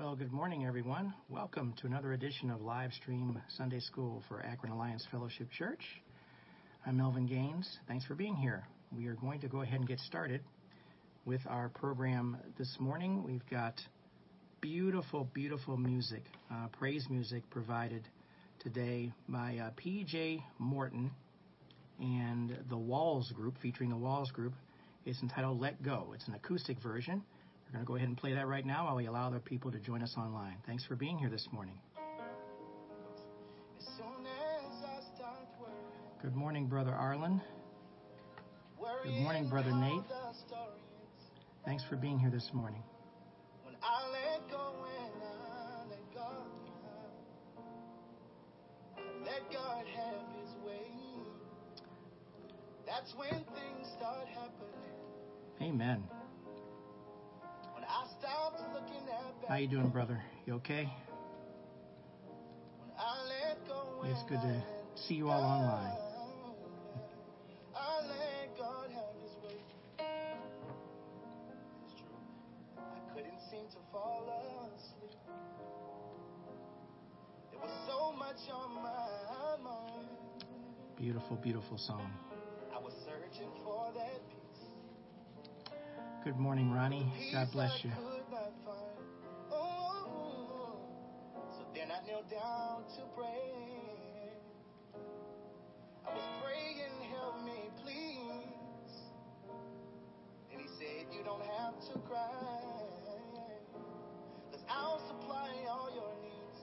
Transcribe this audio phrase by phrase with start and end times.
[0.00, 1.12] Well, good morning, everyone.
[1.28, 5.82] Welcome to another edition of Live Stream Sunday School for Akron Alliance Fellowship Church.
[6.86, 7.68] I'm Melvin Gaines.
[7.86, 8.66] Thanks for being here.
[8.96, 10.40] We are going to go ahead and get started
[11.26, 13.22] with our program this morning.
[13.24, 13.74] We've got
[14.62, 18.08] beautiful, beautiful music, uh, praise music provided
[18.60, 20.42] today by uh, P.J.
[20.58, 21.10] Morton
[22.00, 24.54] and the Walls Group, featuring the Walls Group.
[25.04, 26.12] It's entitled Let Go.
[26.14, 27.22] It's an acoustic version.
[27.72, 29.70] We're going to go ahead and play that right now while we allow other people
[29.70, 30.56] to join us online.
[30.66, 31.78] Thanks for being here this morning.
[36.20, 37.40] Good morning, Brother Arlen.
[39.04, 40.02] Good morning, Brother Nate.
[41.64, 42.82] Thanks for being here this morning.
[49.52, 50.86] God have his way.
[52.86, 54.92] That's when things start happening.
[55.60, 56.04] Amen.
[59.48, 60.20] How you doing, brother?
[60.46, 60.88] You okay?
[64.10, 64.62] It's good to
[65.08, 65.96] see you all online.
[80.96, 82.10] Beautiful, beautiful song.
[86.24, 87.10] Good morning, Ronnie.
[87.32, 87.90] God bless you.
[92.30, 93.50] Down to pray.
[96.06, 98.94] I was praying, help me, please.
[100.52, 102.28] And he said, You don't have to cry.
[104.52, 106.58] Cause I'll supply all your needs.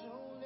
[0.00, 0.43] Soon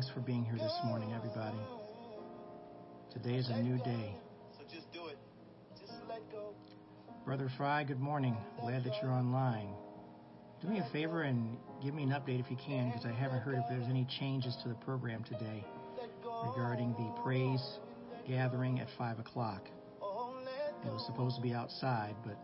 [0.00, 1.58] Thanks for being here this morning, everybody.
[3.12, 4.16] Today is a new day.
[4.56, 5.18] So just do it.
[5.78, 6.54] Just let go.
[7.26, 8.34] Brother Fry, good morning.
[8.62, 9.74] Glad that you're online.
[10.62, 13.40] Do me a favor and give me an update if you can, because I haven't
[13.40, 15.66] heard if there's any changes to the program today
[16.46, 17.60] regarding the praise
[18.26, 19.68] gathering at 5 o'clock.
[20.00, 20.32] Oh,
[20.82, 22.38] it was supposed to be outside, but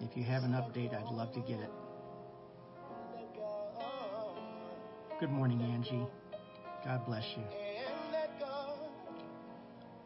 [0.00, 1.70] if you have an update, I'd love to get it.
[5.20, 6.06] Good morning, Angie.
[6.84, 7.44] God bless you.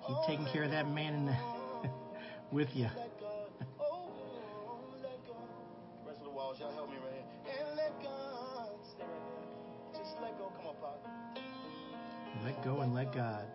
[0.07, 1.37] Keep taking care of that man in the
[2.53, 2.89] with you.
[6.05, 7.25] Rest of the walls, y'all help me right here.
[7.59, 10.03] And let God stay right there.
[10.03, 10.53] Just let go.
[10.57, 11.09] Come on, Pop.
[12.45, 13.47] Let go and let God.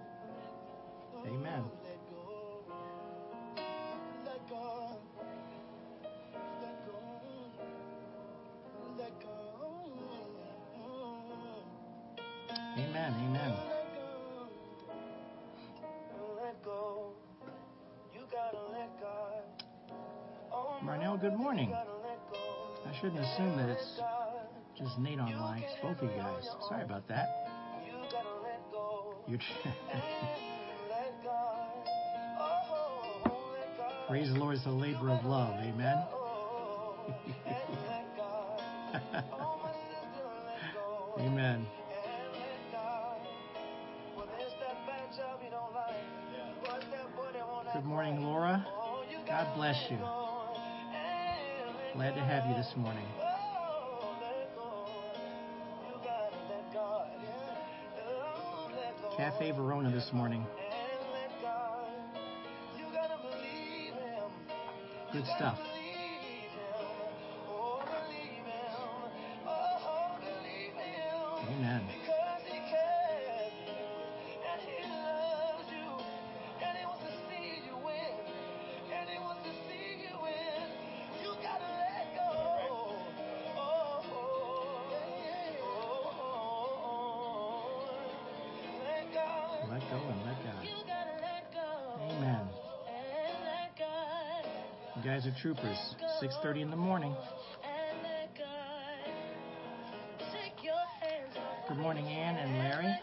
[24.93, 25.63] Just Nate online.
[25.81, 26.47] Both of you guys.
[26.67, 27.47] Sorry about that.
[29.27, 29.39] You
[34.07, 35.55] Praise the Lord is the labor of love.
[35.59, 36.03] Amen.
[41.19, 41.65] Amen.
[47.73, 48.65] Good morning, Laura.
[49.27, 49.97] God bless you.
[51.95, 53.22] Glad to have you this morning.
[59.17, 60.45] Cafe Verona this morning.
[65.11, 65.59] Good stuff.
[95.43, 95.95] Troopers.
[96.21, 97.13] 6.30 in the morning.
[101.67, 102.93] Good morning, Ann and Larry.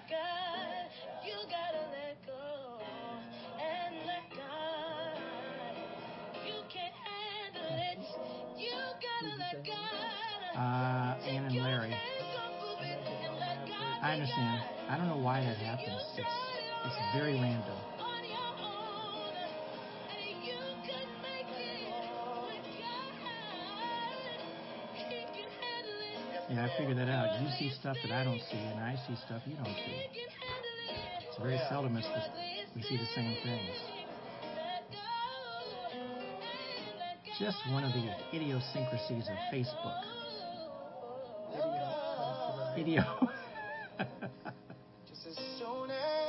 [27.81, 30.21] Stuff that I don't see, and I see stuff you don't see.
[31.29, 32.21] It's very seldom it's the,
[32.77, 33.77] we see the same things.
[37.38, 39.97] Just one of the idiosyncrasies of Facebook.
[42.77, 43.29] Idio.
[45.91, 46.19] Amen,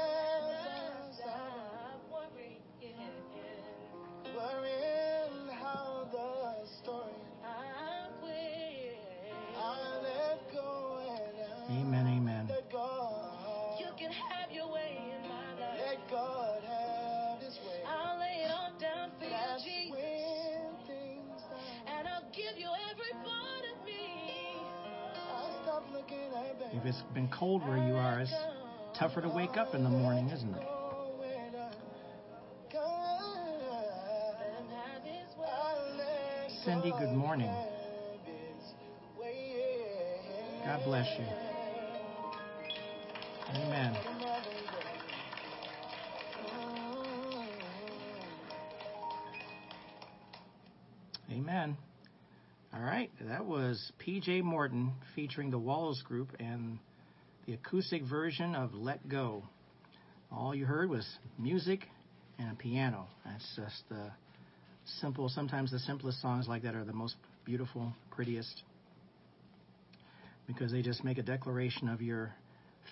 [26.91, 28.33] it's been cold where you are, it's
[28.99, 30.67] tougher to wake up in the morning, isn't it?
[36.65, 37.49] Cindy, good morning.
[40.65, 41.25] God bless you.
[43.55, 44.00] Amen.
[54.05, 56.79] PJ Morton featuring the Walls Group and
[57.45, 59.43] the acoustic version of Let Go.
[60.31, 61.07] All you heard was
[61.37, 61.85] music
[62.39, 63.07] and a piano.
[63.25, 64.11] That's just the
[64.99, 67.15] simple, sometimes the simplest songs like that are the most
[67.45, 68.63] beautiful, prettiest,
[70.47, 72.33] because they just make a declaration of your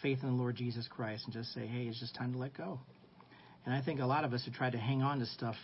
[0.01, 2.55] faith in the Lord Jesus Christ and just say, hey, it's just time to let
[2.55, 2.79] go.
[3.65, 5.55] And I think a lot of us have tried to hang on to stuff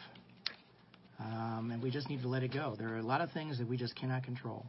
[1.19, 2.75] um, and we just need to let it go.
[2.77, 4.65] There are a lot of things that we just cannot control,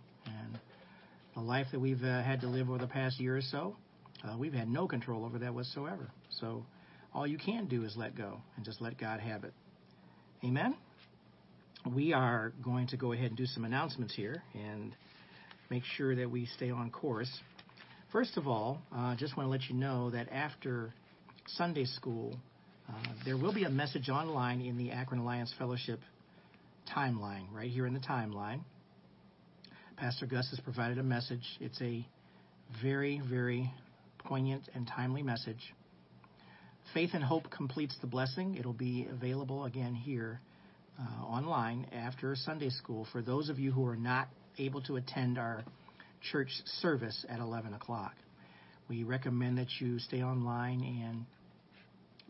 [1.36, 3.76] the life that we've uh, had to live over the past year or so,
[4.24, 6.10] uh, we've had no control over that whatsoever.
[6.40, 6.64] So
[7.14, 9.52] all you can do is let go and just let God have it.
[10.42, 10.74] Amen.
[11.94, 14.96] We are going to go ahead and do some announcements here and
[15.70, 17.30] make sure that we stay on course.
[18.12, 20.94] First of all, I uh, just want to let you know that after
[21.48, 22.34] Sunday school,
[22.88, 22.92] uh,
[23.26, 26.00] there will be a message online in the Akron Alliance Fellowship
[26.96, 28.60] timeline, right here in the timeline.
[29.96, 31.40] Pastor Gus has provided a message.
[31.58, 32.06] It's a
[32.82, 33.72] very, very
[34.18, 35.72] poignant and timely message.
[36.92, 38.56] Faith and Hope completes the blessing.
[38.56, 40.40] It'll be available again here
[41.00, 44.28] uh, online after Sunday school for those of you who are not
[44.58, 45.64] able to attend our
[46.30, 46.50] church
[46.82, 48.12] service at 11 o'clock.
[48.90, 51.24] We recommend that you stay online and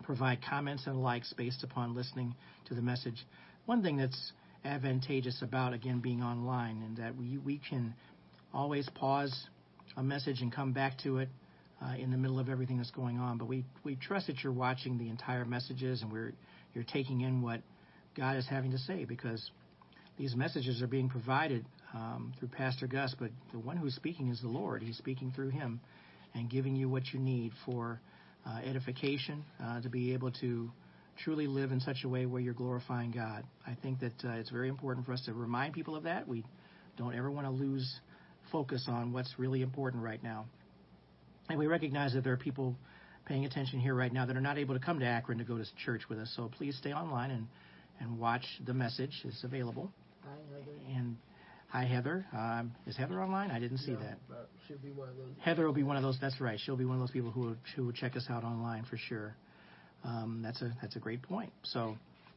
[0.05, 2.37] provide comments and likes based upon listening
[2.69, 3.27] to the message.
[3.65, 4.33] One thing that's
[4.67, 7.95] advantageous about again being online and that we we can
[8.53, 9.35] always pause
[9.97, 11.29] a message and come back to it
[11.83, 13.39] uh, in the middle of everything that's going on.
[13.39, 16.33] But we we trust that you're watching the entire messages and we're
[16.75, 17.63] you're taking in what
[18.17, 19.51] God is having to say because
[20.19, 21.65] these messages are being provided
[21.95, 24.83] um, through Pastor Gus, but the one who's speaking is the Lord.
[24.83, 25.81] He's speaking through him
[26.35, 28.01] and giving you what you need for
[28.47, 30.71] uh, edification uh, to be able to
[31.19, 33.45] truly live in such a way where you're glorifying God.
[33.67, 36.27] I think that uh, it's very important for us to remind people of that.
[36.27, 36.45] We
[36.97, 38.01] don't ever want to lose
[38.53, 40.47] focus on what's really important right now.
[41.49, 42.77] And we recognize that there are people
[43.27, 45.59] paying attention here right now that are not able to come to Akron to go
[45.59, 46.33] to church with us.
[46.37, 47.47] So please stay online and,
[48.01, 49.11] and watch the message.
[49.25, 49.91] It's available.
[50.25, 50.79] Hi, Heather.
[50.97, 51.17] And
[51.69, 52.27] hi, Heather.
[52.33, 53.51] Um, is Heather online?
[53.51, 54.19] I didn't see No, that.
[54.67, 55.31] she'll be one of those.
[55.41, 56.19] Heather will be one of those.
[56.21, 56.59] That's right.
[56.65, 58.97] She'll be one of those people who will, who will check us out online for
[58.97, 59.37] sure.
[60.07, 61.53] Um, that's a that's a great point.
[61.65, 61.97] So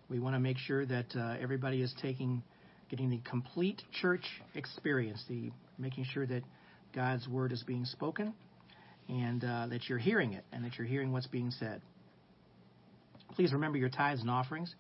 [0.09, 2.41] we want to make sure that uh, everybody is taking,
[2.89, 6.41] getting the complete church experience, the making sure that
[6.95, 8.33] God's word is being spoken,
[9.07, 11.81] and uh, that you're hearing it, and that you're hearing what's being said.
[13.35, 14.73] Please remember your tithes and offerings.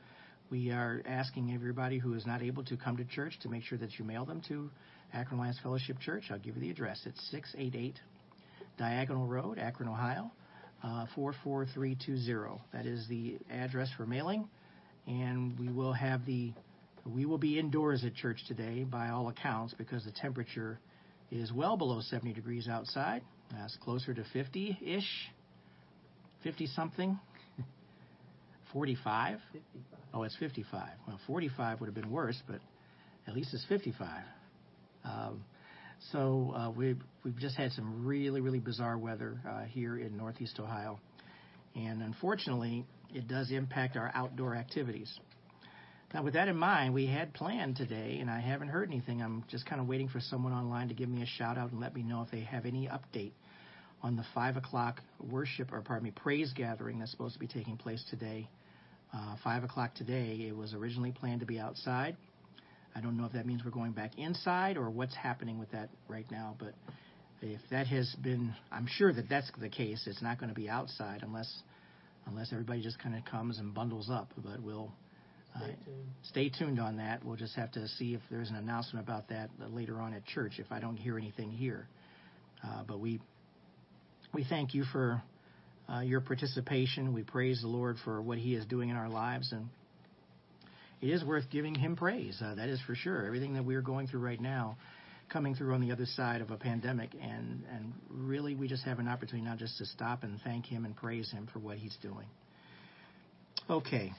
[0.49, 3.77] We are asking everybody who is not able to come to church to make sure
[3.77, 4.71] that you mail them to
[5.13, 6.23] Akron Alliance Fellowship Church.
[6.31, 7.01] I'll give you the address.
[7.05, 7.99] It's 688
[8.79, 10.31] Diagonal Road, Akron, Ohio,
[10.81, 12.61] 44320.
[12.73, 14.47] That is the address for mailing.
[15.07, 16.53] And we will have the,
[17.05, 20.79] we will be indoors at church today by all accounts because the temperature
[21.31, 23.21] is well below 70 degrees outside.
[23.51, 25.31] That's closer to 50 ish,
[26.43, 27.19] 50 something,
[28.73, 29.39] 45.
[29.51, 29.99] 55.
[30.13, 30.89] Oh, it's 55.
[31.07, 32.59] Well, 45 would have been worse, but
[33.27, 34.07] at least it's 55.
[35.03, 35.43] Um,
[36.11, 40.59] so uh, we've we've just had some really really bizarre weather uh, here in Northeast
[40.59, 40.99] Ohio,
[41.75, 45.19] and unfortunately, it does impact our outdoor activities.
[46.13, 49.21] Now, with that in mind, we had planned today, and I haven't heard anything.
[49.21, 51.79] I'm just kind of waiting for someone online to give me a shout out and
[51.79, 53.33] let me know if they have any update
[54.01, 57.77] on the five o'clock worship, or pardon me, praise gathering that's supposed to be taking
[57.77, 58.49] place today.
[59.13, 60.45] Uh, five o'clock today.
[60.47, 62.15] It was originally planned to be outside.
[62.95, 65.89] I don't know if that means we're going back inside or what's happening with that
[66.07, 66.73] right now, but
[67.41, 70.03] if that has been, I'm sure that that's the case.
[70.07, 71.51] It's not going to be outside unless
[72.25, 74.31] unless everybody just kind of comes and bundles up.
[74.37, 74.91] But we'll
[75.55, 76.07] uh, Stay tuned.
[76.23, 77.23] stay tuned on that.
[77.23, 80.53] We'll just have to see if there's an announcement about that later on at church
[80.57, 81.87] if I don't hear anything here.
[82.63, 83.19] Uh, but we
[84.33, 85.21] we thank you for
[85.91, 87.13] uh, your participation.
[87.13, 89.69] We praise the Lord for what He is doing in our lives, and
[91.01, 92.41] it is worth giving Him praise.
[92.43, 93.25] Uh, that is for sure.
[93.25, 94.77] Everything that we are going through right now,
[95.31, 98.99] coming through on the other side of a pandemic, and and really we just have
[98.99, 101.97] an opportunity now just to stop and thank Him and praise Him for what He's
[102.01, 102.27] doing.
[103.69, 104.11] Okay.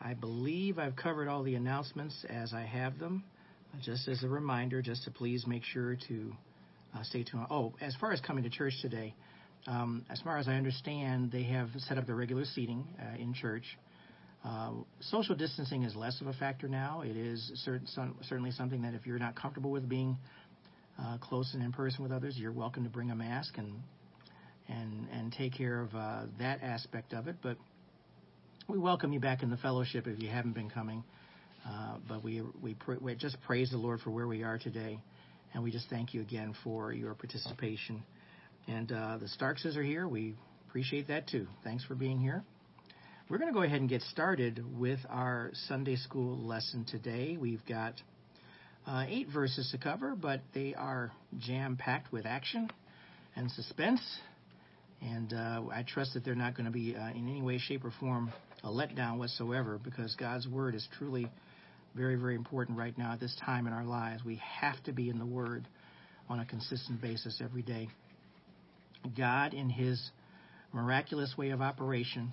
[0.00, 3.24] I believe I've covered all the announcements as I have them.
[3.82, 6.32] Just as a reminder, just to please make sure to
[6.94, 7.46] uh, stay tuned.
[7.50, 9.14] Oh, as far as coming to church today,
[9.66, 13.34] um, as far as I understand, they have set up the regular seating uh, in
[13.34, 13.64] church.
[14.44, 17.02] Uh, social distancing is less of a factor now.
[17.02, 20.16] It is cer- some, certainly something that if you're not comfortable with being
[20.98, 23.74] uh, close and in person with others, you're welcome to bring a mask and
[24.68, 27.36] and and take care of uh, that aspect of it.
[27.42, 27.56] But
[28.68, 31.02] we welcome you back in the fellowship if you haven't been coming.
[31.66, 34.98] Uh, but we we, pr- we just praise the Lord for where we are today,
[35.52, 38.02] and we just thank you again for your participation.
[38.66, 40.06] And uh, the Starkses are here.
[40.06, 40.34] We
[40.68, 41.46] appreciate that too.
[41.64, 42.44] Thanks for being here.
[43.30, 47.36] We're going to go ahead and get started with our Sunday school lesson today.
[47.38, 47.92] We've got
[48.86, 52.70] uh, eight verses to cover, but they are jam packed with action
[53.36, 54.00] and suspense.
[55.02, 57.84] And uh, I trust that they're not going to be uh, in any way, shape,
[57.84, 58.32] or form
[58.64, 61.30] a letdown whatsoever because God's Word is truly
[61.94, 64.24] very, very important right now at this time in our lives.
[64.24, 65.68] We have to be in the Word
[66.30, 67.88] on a consistent basis every day.
[69.18, 70.00] God, in His
[70.72, 72.32] miraculous way of operation,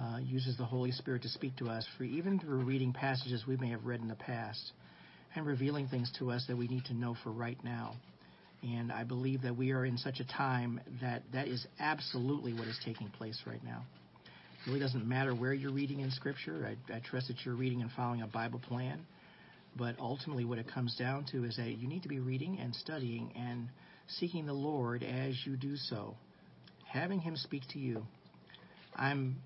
[0.00, 3.56] uh, uses the Holy Spirit to speak to us, for even through reading passages we
[3.56, 4.72] may have read in the past,
[5.34, 7.94] and revealing things to us that we need to know for right now.
[8.62, 12.68] And I believe that we are in such a time that that is absolutely what
[12.68, 13.84] is taking place right now.
[14.24, 16.68] It really doesn't matter where you're reading in Scripture.
[16.68, 19.06] I, I trust that you're reading and following a Bible plan.
[19.76, 22.74] But ultimately, what it comes down to is that you need to be reading and
[22.74, 23.68] studying and
[24.08, 26.16] seeking the Lord as you do so,
[26.84, 28.04] having Him speak to you.
[28.96, 29.36] I'm,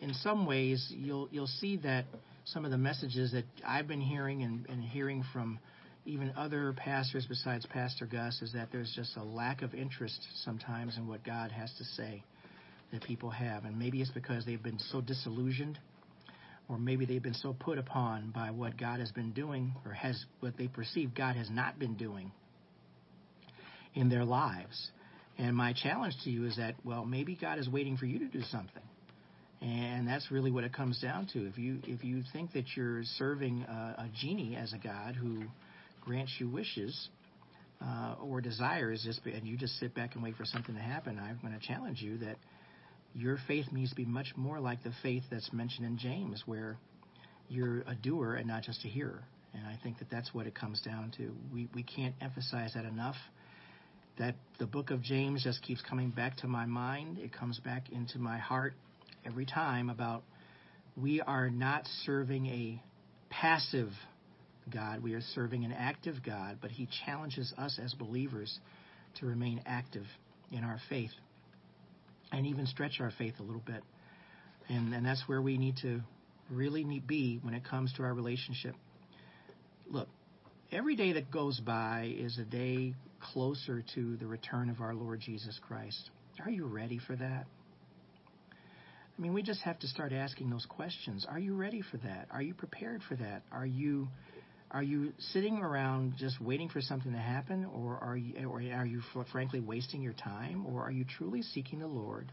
[0.00, 2.04] in some ways, you'll you'll see that
[2.44, 5.58] some of the messages that I've been hearing and, and hearing from
[6.04, 10.96] even other pastors besides Pastor Gus is that there's just a lack of interest sometimes
[10.96, 12.22] in what God has to say
[12.92, 13.64] that people have.
[13.64, 15.78] And maybe it's because they've been so disillusioned,
[16.68, 20.24] or maybe they've been so put upon by what God has been doing, or has
[20.38, 22.30] what they perceive God has not been doing
[23.94, 24.90] in their lives.
[25.38, 28.28] And my challenge to you is that, well, maybe God is waiting for you to
[28.28, 28.82] do something.
[29.62, 31.46] And that's really what it comes down to.
[31.46, 35.44] If you if you think that you're serving a, a genie as a God who
[36.02, 37.08] grants you wishes
[37.82, 41.18] uh, or desires, just and you just sit back and wait for something to happen,
[41.18, 42.36] I'm going to challenge you that
[43.14, 46.76] your faith needs to be much more like the faith that's mentioned in James, where
[47.48, 49.24] you're a doer and not just a hearer.
[49.54, 51.34] And I think that that's what it comes down to.
[51.52, 53.16] We we can't emphasize that enough.
[54.18, 57.18] That the book of James just keeps coming back to my mind.
[57.18, 58.74] It comes back into my heart
[59.26, 60.22] every time about
[60.96, 62.82] we are not serving a
[63.28, 63.90] passive
[64.72, 65.02] God.
[65.02, 68.58] We are serving an active God, but He challenges us as believers
[69.20, 70.06] to remain active
[70.50, 71.10] in our faith
[72.32, 73.82] and even stretch our faith a little bit.
[74.68, 76.00] And, and that's where we need to
[76.50, 78.74] really need be when it comes to our relationship.
[79.88, 80.08] Look,
[80.72, 82.94] every day that goes by is a day
[83.32, 86.10] closer to the return of our Lord Jesus Christ.
[86.44, 87.46] Are you ready for that?
[89.16, 91.26] I mean, we just have to start asking those questions.
[91.28, 92.28] Are you ready for that?
[92.30, 93.42] Are you prepared for that?
[93.50, 94.08] Are you
[94.70, 98.84] are you sitting around just waiting for something to happen, or are you, or are
[98.84, 102.32] you frankly wasting your time, or are you truly seeking the Lord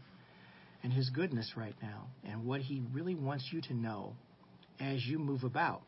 [0.82, 4.14] and His goodness right now, and what He really wants you to know
[4.80, 5.82] as you move about?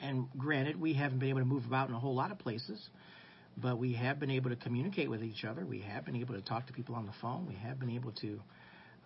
[0.00, 2.88] And granted, we haven't been able to move about in a whole lot of places,
[3.58, 5.66] but we have been able to communicate with each other.
[5.66, 7.46] We have been able to talk to people on the phone.
[7.46, 8.40] We have been able to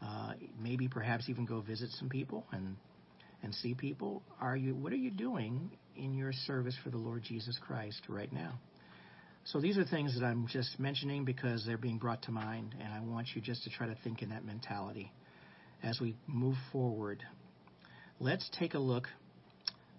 [0.03, 2.77] uh, maybe perhaps even go visit some people and
[3.43, 4.23] and see people.
[4.41, 8.33] Are you what are you doing in your service for the Lord Jesus Christ right
[8.33, 8.59] now?
[9.45, 12.93] So these are things that I'm just mentioning because they're being brought to mind, and
[12.93, 15.13] I want you just to try to think in that mentality
[15.83, 17.23] as we move forward.
[18.21, 19.09] Let's take a look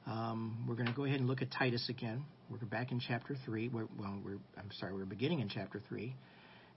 [0.08, 2.26] Um, we're going to go ahead and look at Titus again.
[2.50, 3.70] We're back in chapter 3.
[3.70, 6.16] We're, well, we're, I'm sorry, we're beginning in chapter 3,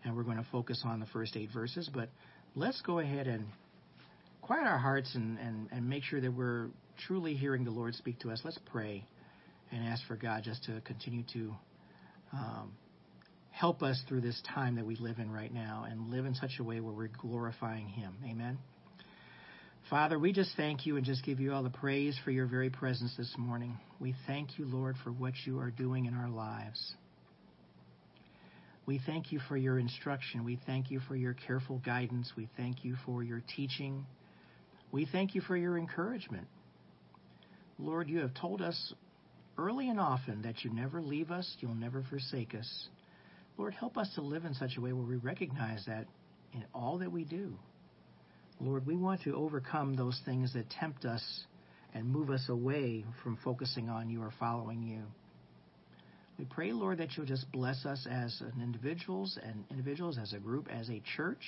[0.05, 1.91] and we're going to focus on the first eight verses.
[1.93, 2.09] But
[2.55, 3.47] let's go ahead and
[4.43, 6.69] quiet our hearts and, and, and make sure that we're
[7.07, 8.41] truly hearing the Lord speak to us.
[8.45, 9.05] Let's pray
[9.71, 11.55] and ask for God just to continue to
[12.33, 12.73] um,
[13.51, 16.53] help us through this time that we live in right now and live in such
[16.61, 18.15] a way where we're glorifying Him.
[18.25, 18.59] Amen.
[19.91, 22.69] Father, we just thank you and just give you all the praise for your very
[22.69, 23.79] presence this morning.
[23.99, 26.95] We thank you, Lord, for what you are doing in our lives.
[28.89, 30.47] We thank you for your instruction.
[30.47, 32.33] We thank you for your careful guidance.
[32.39, 34.07] We thank you for your teaching.
[34.93, 36.47] We thank you for your encouragement.
[37.79, 38.95] Lord, you have told us
[39.59, 42.89] early and often that you never leave us, you'll never forsake us.
[43.59, 46.07] Lord, help us to live in such a way where we recognize that
[46.55, 47.53] in all that we do.
[48.59, 51.45] Lord, we want to overcome those things that tempt us
[51.93, 55.03] and move us away from focusing on you or following you.
[56.39, 60.69] We pray, Lord, that you'll just bless us as individuals and individuals, as a group,
[60.71, 61.45] as a church.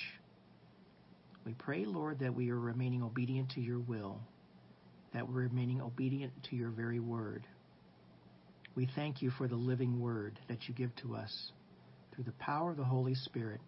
[1.45, 4.19] We pray, Lord, that we are remaining obedient to your will,
[5.13, 7.47] that we're remaining obedient to your very word.
[8.75, 11.51] We thank you for the living word that you give to us
[12.13, 13.61] through the power of the Holy Spirit,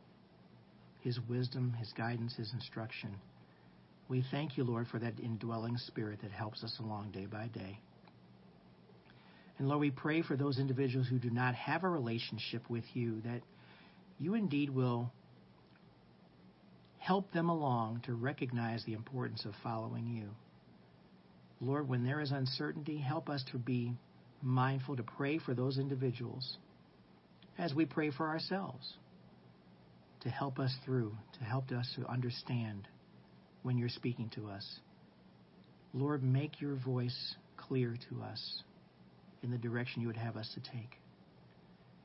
[1.02, 3.16] his wisdom, his guidance, his instruction.
[4.10, 7.80] We thank you, Lord, for that indwelling spirit that helps us along day by day.
[9.64, 13.22] And Lord, we pray for those individuals who do not have a relationship with you,
[13.22, 13.44] that
[14.20, 15.10] you indeed will
[16.98, 20.32] help them along to recognize the importance of following you.
[21.62, 23.94] Lord, when there is uncertainty, help us to be
[24.42, 26.58] mindful to pray for those individuals
[27.58, 28.96] as we pray for ourselves
[30.24, 32.86] to help us through, to help us to understand
[33.62, 34.80] when you're speaking to us.
[35.94, 38.64] Lord, make your voice clear to us
[39.44, 40.98] in the direction you would have us to take.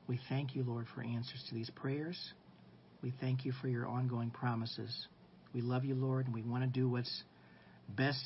[0.07, 2.17] We thank you, Lord, for answers to these prayers.
[3.01, 5.07] We thank you for your ongoing promises.
[5.53, 7.23] We love you, Lord, and we want to do what's
[7.95, 8.23] best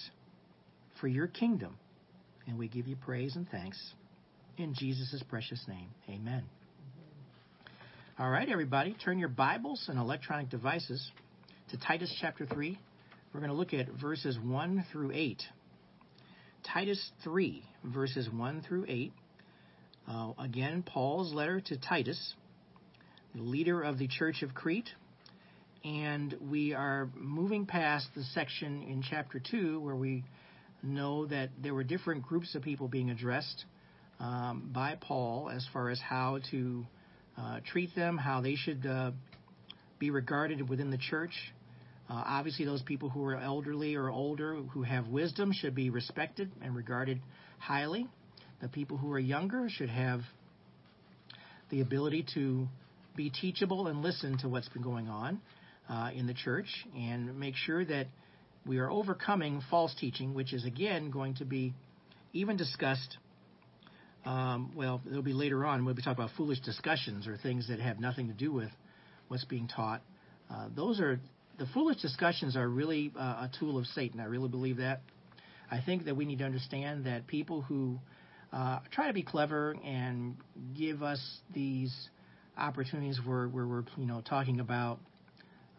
[0.99, 1.77] for your kingdom.
[2.47, 3.77] And we give you praise and thanks.
[4.57, 6.43] In Jesus' precious name, amen.
[8.19, 11.11] All right, everybody, turn your Bibles and electronic devices
[11.71, 12.79] to Titus chapter 3.
[13.33, 15.41] We're going to look at verses 1 through 8.
[16.63, 19.13] Titus 3, verses 1 through 8.
[20.09, 22.33] Uh, again, Paul's letter to Titus,
[23.35, 24.89] the leader of the church of Crete.
[25.83, 30.23] And we are moving past the section in chapter 2 where we
[30.81, 33.65] know that there were different groups of people being addressed
[34.19, 36.85] um, by Paul as far as how to
[37.37, 39.11] uh, treat them, how they should uh,
[39.99, 41.53] be regarded within the church.
[42.09, 46.51] Uh, obviously, those people who are elderly or older who have wisdom should be respected
[46.61, 47.19] and regarded
[47.59, 48.07] highly.
[48.61, 50.21] The people who are younger should have
[51.69, 52.67] the ability to
[53.15, 55.39] be teachable and listen to what's been going on
[55.89, 58.07] uh, in the church and make sure that
[58.65, 61.73] we are overcoming false teaching, which is again going to be
[62.33, 63.17] even discussed
[64.25, 65.83] um, well, it'll be later on.
[65.83, 68.69] We'll be talking about foolish discussions or things that have nothing to do with
[69.27, 70.01] what's being taught.
[70.49, 71.19] Uh, those are
[71.59, 74.19] the foolish discussions are really uh, a tool of Satan.
[74.19, 75.01] I really believe that.
[75.69, 77.99] I think that we need to understand that people who
[78.51, 80.35] uh, try to be clever and
[80.77, 81.19] give us
[81.53, 82.09] these
[82.57, 84.99] opportunities where, where we're you know talking about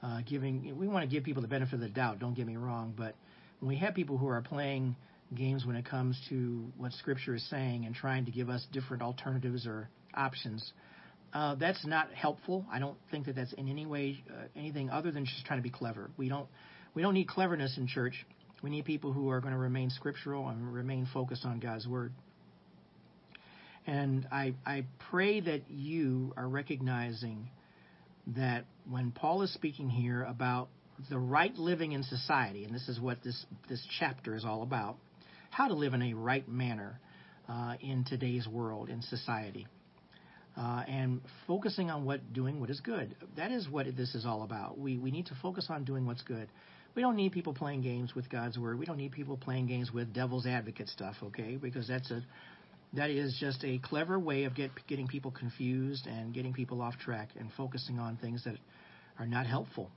[0.02, 2.18] uh, giving, we want to give people the benefit of the doubt.
[2.18, 3.14] Don't get me wrong, but
[3.60, 4.96] when we have people who are playing
[5.34, 9.02] games when it comes to what Scripture is saying and trying to give us different
[9.02, 10.72] alternatives or options.
[11.34, 12.64] Uh, that's not helpful.
[12.70, 15.64] I don't think that that's in any way uh, anything other than just trying to
[15.64, 16.10] be clever.
[16.16, 16.46] We don't
[16.94, 18.24] we don't need cleverness in church.
[18.62, 22.12] We need people who are going to remain scriptural and remain focused on God's word.
[23.84, 27.50] And I I pray that you are recognizing
[28.28, 30.68] that when Paul is speaking here about
[31.10, 34.96] the right living in society, and this is what this this chapter is all about
[35.50, 37.00] how to live in a right manner
[37.48, 39.66] uh, in today's world, in society.
[40.56, 43.16] Uh, and focusing on what doing what is good.
[43.36, 44.78] That is what this is all about.
[44.78, 46.48] We we need to focus on doing what's good.
[46.94, 48.78] We don't need people playing games with God's word.
[48.78, 51.56] We don't need people playing games with devil's advocate stuff, okay?
[51.56, 52.22] Because that's a
[52.94, 56.96] that is just a clever way of get, getting people confused and getting people off
[56.98, 58.54] track and focusing on things that
[59.18, 59.90] are not helpful.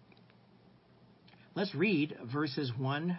[1.55, 3.17] Let's read verses 1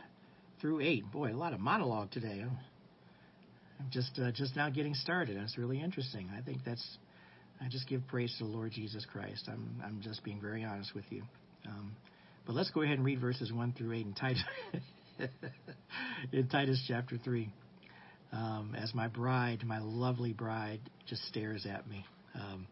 [0.61, 1.13] through 8.
[1.13, 2.45] Boy, a lot of monologue today.
[2.45, 5.37] I'm just uh, just now getting started.
[5.37, 6.29] That's really interesting.
[6.37, 6.99] I think that's
[7.61, 9.49] I just give praise to the Lord Jesus Christ.
[9.49, 11.23] I'm I'm just being very honest with you.
[11.67, 11.97] Um,
[12.47, 14.43] but let's go ahead and read verses 1 through 8 in Titus
[16.33, 17.51] in Titus chapter 3.
[18.33, 22.05] um, as my bride, my lovely bride, just stares at me.
[22.35, 22.67] Um,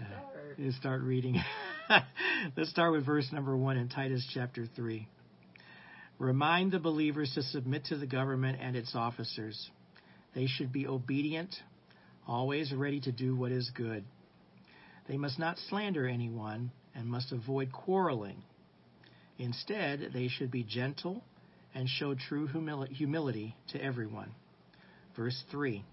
[0.00, 1.40] uh, start reading.
[2.56, 5.06] Let's start with verse number one in Titus chapter 3.
[6.18, 9.70] Remind the believers to submit to the government and its officers.
[10.34, 11.54] They should be obedient,
[12.26, 14.04] always ready to do what is good.
[15.08, 18.42] They must not slander anyone and must avoid quarreling.
[19.38, 21.22] Instead, they should be gentle
[21.74, 24.30] and show true humility to everyone.
[25.16, 25.84] Verse 3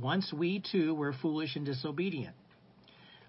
[0.00, 2.34] Once we too were foolish and disobedient.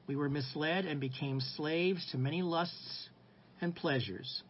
[0.07, 3.09] We were misled and became slaves to many lusts
[3.59, 4.43] and pleasures.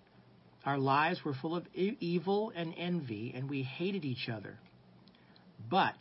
[0.66, 4.58] Our lives were full of evil and envy, and we hated each other.
[5.70, 5.98] But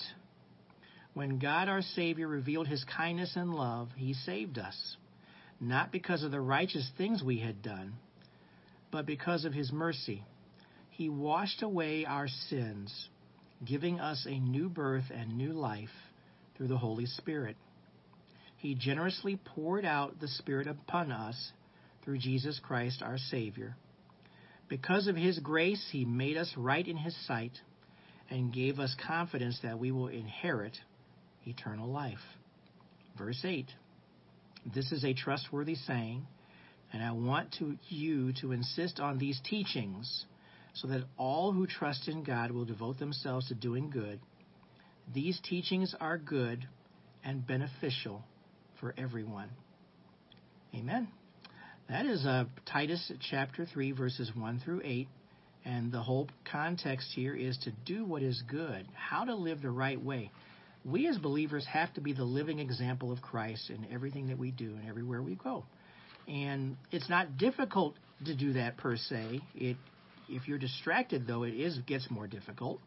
[1.14, 4.96] when God our Savior revealed his kindness and love, he saved us,
[5.60, 7.94] not because of the righteous things we had done,
[8.90, 10.24] but because of his mercy.
[10.90, 13.08] He washed away our sins,
[13.64, 15.88] giving us a new birth and new life
[16.56, 17.56] through the Holy Spirit.
[18.58, 21.52] He generously poured out the Spirit upon us
[22.04, 23.76] through Jesus Christ our Savior.
[24.68, 27.58] Because of His grace, He made us right in His sight
[28.28, 30.76] and gave us confidence that we will inherit
[31.46, 32.18] eternal life.
[33.16, 33.66] Verse 8
[34.74, 36.26] This is a trustworthy saying,
[36.92, 40.24] and I want to, you to insist on these teachings
[40.74, 44.20] so that all who trust in God will devote themselves to doing good.
[45.12, 46.66] These teachings are good
[47.24, 48.24] and beneficial
[48.80, 49.50] for everyone.
[50.74, 51.08] Amen.
[51.88, 55.08] That is uh, Titus chapter 3, verses 1 through 8.
[55.64, 59.70] And the whole context here is to do what is good, how to live the
[59.70, 60.30] right way.
[60.84, 64.50] We as believers have to be the living example of Christ in everything that we
[64.50, 65.64] do and everywhere we go.
[66.26, 69.40] And it's not difficult to do that per se.
[69.54, 69.76] It,
[70.28, 72.80] if you're distracted, though, it is gets more difficult.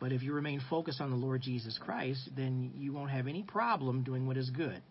[0.00, 3.42] But if you remain focused on the Lord Jesus Christ, then you won't have any
[3.42, 4.82] problem doing what is good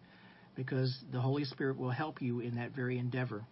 [0.55, 3.43] because the Holy Spirit will help you in that very endeavor.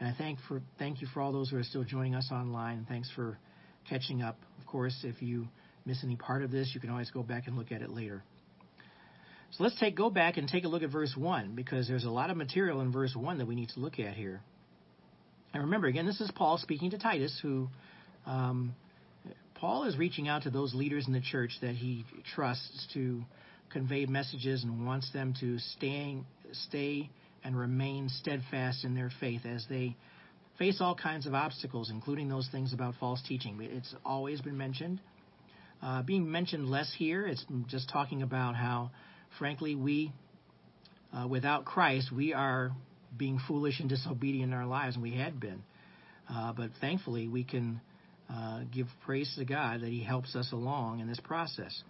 [0.00, 2.86] And I thank for thank you for all those who are still joining us online.
[2.88, 3.38] Thanks for
[3.88, 4.38] catching up.
[4.60, 5.46] Of course, if you
[5.84, 8.22] miss any part of this, you can always go back and look at it later.
[9.52, 12.10] So let's take go back and take a look at verse one because there's a
[12.10, 14.40] lot of material in verse one that we need to look at here.
[15.52, 17.68] And remember, again, this is Paul speaking to Titus, who
[18.24, 18.74] um,
[19.54, 23.22] Paul is reaching out to those leaders in the church that he trusts to
[23.70, 26.18] convey messages and wants them to stay,
[26.52, 27.10] stay
[27.44, 29.96] and remain steadfast in their faith as they
[30.58, 33.58] face all kinds of obstacles, including those things about false teaching.
[33.60, 35.00] It's always been mentioned.
[35.82, 38.92] Uh, being mentioned less here, it's just talking about how,
[39.38, 40.12] frankly, we,
[41.12, 42.70] uh, without Christ, we are
[43.16, 45.62] being foolish and disobedient in our lives, and we had been.
[46.30, 47.80] Uh, but thankfully, we can
[48.30, 51.82] uh, give praise to God that He helps us along in this process.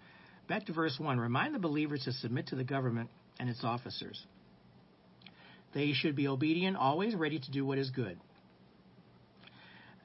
[0.48, 4.20] Back to verse 1 remind the believers to submit to the government and its officers.
[5.74, 8.18] They should be obedient, always ready to do what is good.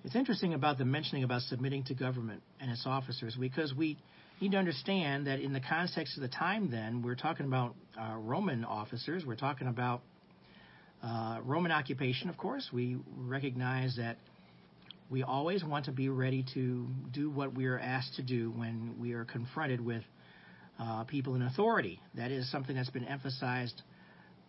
[0.03, 3.97] It's interesting about the mentioning about submitting to government and its officers because we
[4.41, 8.15] need to understand that in the context of the time then, we're talking about uh,
[8.17, 10.01] Roman officers, we're talking about
[11.03, 12.69] uh, Roman occupation, of course.
[12.73, 14.17] We recognize that
[15.09, 18.95] we always want to be ready to do what we are asked to do when
[18.99, 20.03] we are confronted with
[20.79, 21.99] uh, people in authority.
[22.15, 23.81] That is something that's been emphasized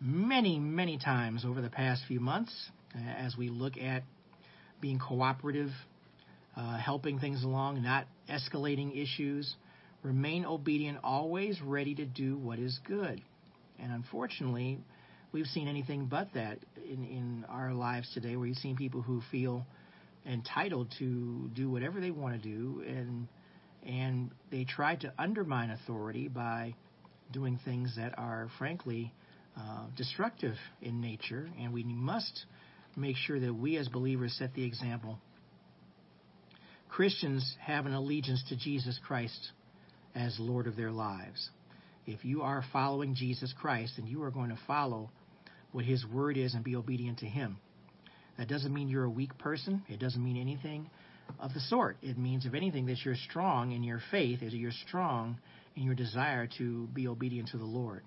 [0.01, 2.53] many, many times over the past few months
[2.95, 4.03] uh, as we look at
[4.81, 5.69] being cooperative,
[6.55, 9.55] uh, helping things along, not escalating issues,
[10.03, 13.21] remain obedient, always ready to do what is good.
[13.79, 14.79] And unfortunately,
[15.31, 19.21] we've seen anything but that in, in our lives today, where you've seen people who
[19.31, 19.65] feel
[20.25, 23.27] entitled to do whatever they want to do and
[23.85, 26.75] and they try to undermine authority by
[27.31, 29.13] doing things that are, frankly,
[29.57, 32.45] uh, destructive in nature, and we must
[32.95, 35.17] make sure that we as believers set the example.
[36.89, 39.51] Christians have an allegiance to Jesus Christ
[40.15, 41.49] as Lord of their lives.
[42.05, 45.11] If you are following Jesus Christ, then you are going to follow
[45.71, 47.57] what His Word is and be obedient to Him.
[48.37, 49.83] That doesn't mean you're a weak person.
[49.87, 50.89] It doesn't mean anything
[51.39, 51.97] of the sort.
[52.01, 55.37] It means, if anything, that you're strong in your faith, that you're strong
[55.75, 58.01] in your desire to be obedient to the Lord.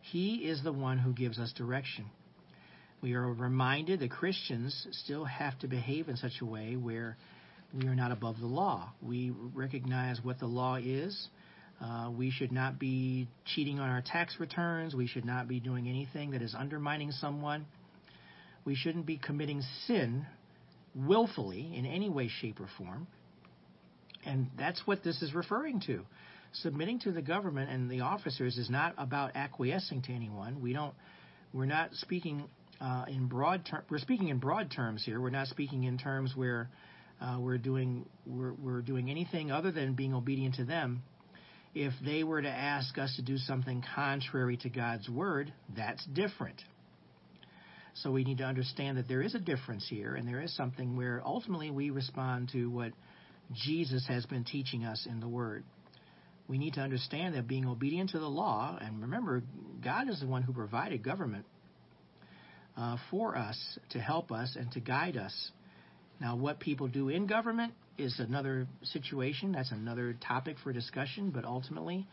[0.00, 2.06] He is the one who gives us direction.
[3.00, 7.16] We are reminded that Christians still have to behave in such a way where
[7.74, 8.92] we are not above the law.
[9.02, 11.28] We recognize what the law is.
[11.80, 14.94] Uh, we should not be cheating on our tax returns.
[14.94, 17.66] We should not be doing anything that is undermining someone.
[18.64, 20.26] We shouldn't be committing sin
[20.94, 23.06] willfully in any way, shape, or form.
[24.26, 26.04] And that's what this is referring to.
[26.52, 30.60] Submitting to the government and the officers is not about acquiescing to anyone.
[30.60, 30.94] We don't.
[31.52, 32.44] We're not speaking
[32.80, 33.64] uh, in broad.
[33.66, 35.20] Ter- we're speaking in broad terms here.
[35.20, 36.68] We're not speaking in terms where
[37.20, 41.02] uh, we're doing we're, we're doing anything other than being obedient to them.
[41.74, 46.60] If they were to ask us to do something contrary to God's word, that's different.
[47.94, 50.96] So we need to understand that there is a difference here, and there is something
[50.96, 52.92] where ultimately we respond to what
[53.52, 55.64] Jesus has been teaching us in the Word.
[56.46, 59.42] We need to understand that being obedient to the law, and remember,
[59.82, 61.44] God is the one who provided government
[62.76, 63.58] uh, for us
[63.90, 65.50] to help us and to guide us.
[66.20, 69.52] Now, what people do in government is another situation.
[69.52, 72.06] That's another topic for discussion, but ultimately,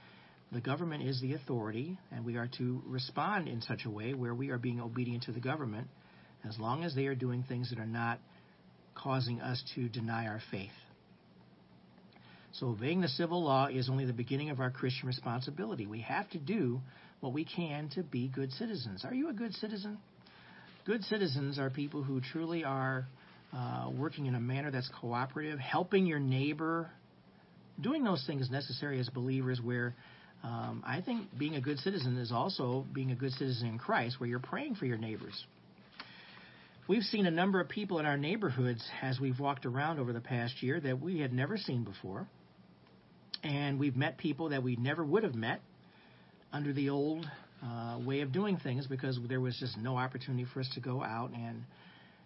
[0.51, 4.33] the government is the authority, and we are to respond in such a way where
[4.33, 5.87] we are being obedient to the government
[6.47, 8.19] as long as they are doing things that are not
[8.93, 10.69] causing us to deny our faith.
[12.53, 15.87] So, obeying the civil law is only the beginning of our Christian responsibility.
[15.87, 16.79] We have to do
[17.19, 19.03] what we can to be good citizens.
[19.03, 19.97] Are you a good citizen?
[20.85, 23.07] Good citizens are people who truly are
[23.55, 26.89] uh, working in a manner that's cooperative, helping your neighbor,
[27.79, 29.95] doing those things necessary as believers where
[30.43, 34.19] um, I think being a good citizen is also being a good citizen in Christ,
[34.19, 35.45] where you're praying for your neighbors.
[36.87, 40.19] We've seen a number of people in our neighborhoods as we've walked around over the
[40.19, 42.27] past year that we had never seen before.
[43.43, 45.61] And we've met people that we never would have met
[46.53, 47.25] under the old
[47.63, 51.01] uh, way of doing things because there was just no opportunity for us to go
[51.01, 51.63] out and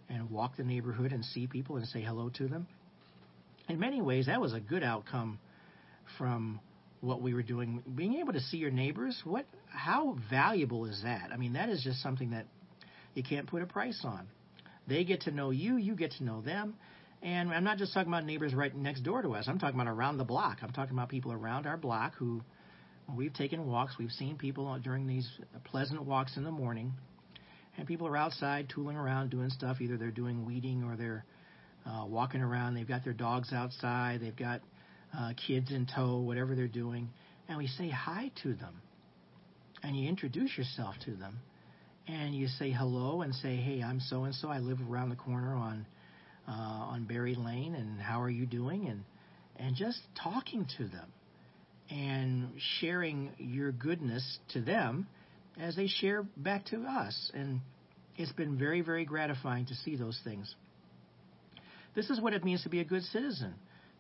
[0.10, 2.68] and walk the neighborhood and see people and say hello to them.
[3.68, 5.40] In many ways, that was a good outcome
[6.18, 6.60] from
[7.02, 7.84] what we were doing.
[7.96, 11.30] Being able to see your neighbors, what, how valuable is that?
[11.32, 12.48] I mean, that is just something that
[13.14, 14.28] you can't put a price on.
[14.88, 16.76] They get to know you, you get to know them.
[17.22, 19.46] And I'm not just talking about neighbors right next door to us.
[19.48, 20.60] I'm talking about around the block.
[20.62, 22.42] I'm talking about people around our block who
[23.14, 23.96] we've taken walks.
[24.00, 25.30] We've seen people during these
[25.66, 26.94] pleasant walks in the morning
[27.80, 29.78] and people are outside tooling around doing stuff.
[29.80, 31.24] Either they're doing weeding or they're
[31.86, 32.74] uh, walking around.
[32.74, 34.20] They've got their dogs outside.
[34.20, 34.60] They've got
[35.18, 37.08] uh, kids in tow, whatever they're doing.
[37.48, 38.82] And we say hi to them.
[39.82, 41.40] And you introduce yourself to them.
[42.06, 44.50] And you say hello and say, hey, I'm so and so.
[44.50, 45.86] I live around the corner on
[46.50, 47.76] uh, on Berry Lane.
[47.76, 48.88] And how are you doing?
[48.88, 49.06] And
[49.56, 51.14] and just talking to them
[51.90, 52.50] and
[52.82, 55.08] sharing your goodness to them
[55.60, 57.32] as they share back to us.
[57.34, 57.62] And
[58.16, 60.54] it's been very, very gratifying to see those things.
[61.96, 63.54] This is what it means to be a good citizen.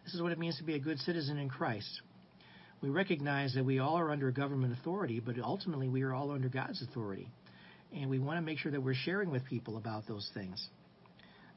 [0.06, 2.02] This is what it means to be a good citizen in Christ.
[2.82, 6.48] We recognize that we all are under government authority, but ultimately we are all under
[6.48, 7.28] God's authority.
[7.94, 10.66] And we want to make sure that we're sharing with people about those things.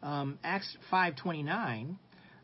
[0.03, 1.97] Um, Acts 5.29,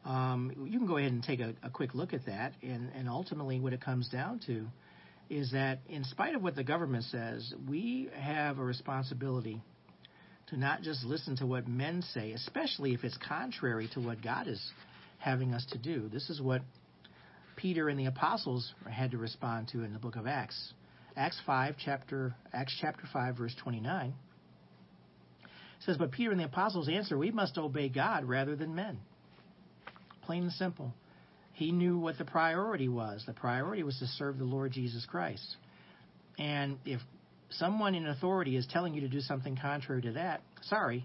[0.04, 2.52] um, you can go ahead and take a, a quick look at that.
[2.62, 4.66] And, and ultimately what it comes down to
[5.30, 9.60] is that in spite of what the government says, we have a responsibility
[10.48, 14.48] to not just listen to what men say, especially if it's contrary to what God
[14.48, 14.60] is
[15.18, 16.08] having us to do.
[16.08, 16.62] This is what
[17.56, 20.72] Peter and the apostles had to respond to in the book of Acts.
[21.16, 24.14] Acts 5 chapter Acts chapter 5 verse 29
[25.84, 28.98] says but Peter and the apostles answer we must obey God rather than men.
[30.22, 30.94] Plain and simple.
[31.58, 33.24] He knew what the priority was.
[33.26, 35.56] The priority was to serve the Lord Jesus Christ.
[36.38, 37.00] And if
[37.50, 41.04] someone in authority is telling you to do something contrary to that, sorry,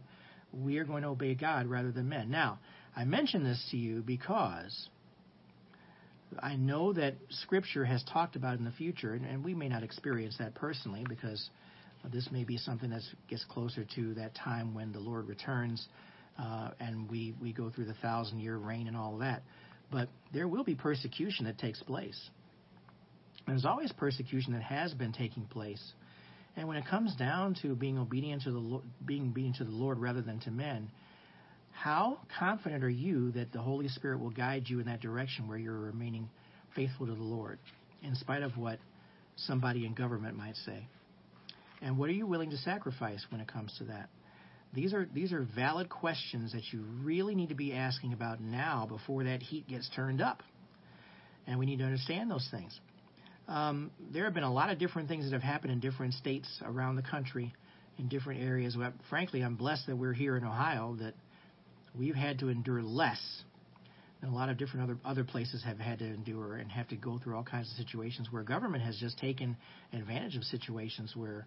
[0.54, 2.30] we are going to obey God rather than men.
[2.30, 2.60] Now,
[2.96, 4.90] I mention this to you because
[6.40, 10.36] I know that Scripture has talked about in the future, and, we may not experience
[10.38, 11.50] that personally because
[12.12, 15.88] this may be something that gets closer to that time when the Lord returns
[16.38, 19.42] uh, and we, we go through the thousand year reign and all that.
[19.94, 22.20] But there will be persecution that takes place.
[23.46, 25.94] There's always persecution that has been taking place.
[26.56, 30.00] And when it comes down to being obedient to the being obedient to the Lord
[30.00, 30.90] rather than to men,
[31.72, 35.58] how confident are you that the Holy Spirit will guide you in that direction where
[35.58, 36.28] you're remaining
[36.76, 37.60] faithful to the Lord,
[38.02, 38.80] in spite of what
[39.36, 40.88] somebody in government might say?
[41.82, 44.10] And what are you willing to sacrifice when it comes to that?
[44.74, 48.88] These are these are valid questions that you really need to be asking about now
[48.90, 50.42] before that heat gets turned up.
[51.46, 52.80] And we need to understand those things.
[53.48, 56.48] Um, there have been a lot of different things that have happened in different states
[56.64, 57.54] around the country,
[58.00, 58.76] in different areas.
[58.76, 61.14] But frankly, I'm blessed that we're here in Ohio that
[61.98, 63.20] we've had to endure less
[64.22, 66.96] than a lot of different other other places have had to endure and have to
[66.96, 69.56] go through all kinds of situations where government has just taken
[69.92, 71.46] advantage of situations where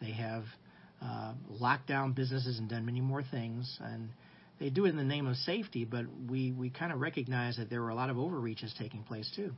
[0.00, 0.44] they have
[1.02, 4.10] uh, locked down businesses and done many more things, and
[4.58, 7.70] they do it in the name of safety, but we, we kind of recognize that
[7.70, 9.52] there were a lot of overreaches taking place too.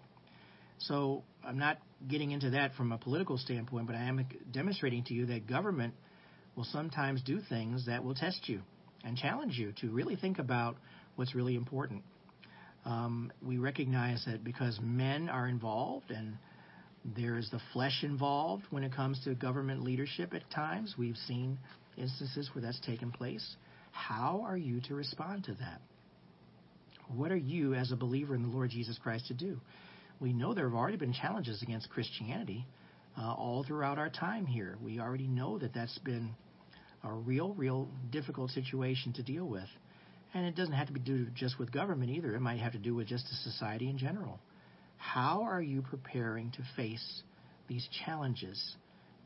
[0.79, 5.15] So I'm not getting into that from a political standpoint, but I am demonstrating to
[5.15, 5.95] you that government
[6.57, 8.61] will sometimes do things that will test you
[9.05, 10.77] and challenge you to really think about
[11.17, 12.03] what's really important.
[12.85, 16.39] Um, we recognize that because men are involved and
[17.05, 20.95] there's the flesh involved when it comes to government leadership at times.
[20.99, 21.59] We've seen
[21.97, 23.57] instances where that's taken place.
[23.93, 25.81] How are you to respond to that?
[27.09, 29.61] What are you, as a believer in the Lord Jesus Christ, to do?
[30.21, 32.67] We know there have already been challenges against Christianity
[33.19, 34.77] uh, all throughout our time here.
[34.83, 36.35] We already know that that's been
[37.03, 39.69] a real, real difficult situation to deal with.
[40.35, 42.35] And it doesn't have to be do just with government either.
[42.37, 44.39] It might have to do with just a society in general.
[45.01, 47.23] How are you preparing to face
[47.69, 48.77] these challenges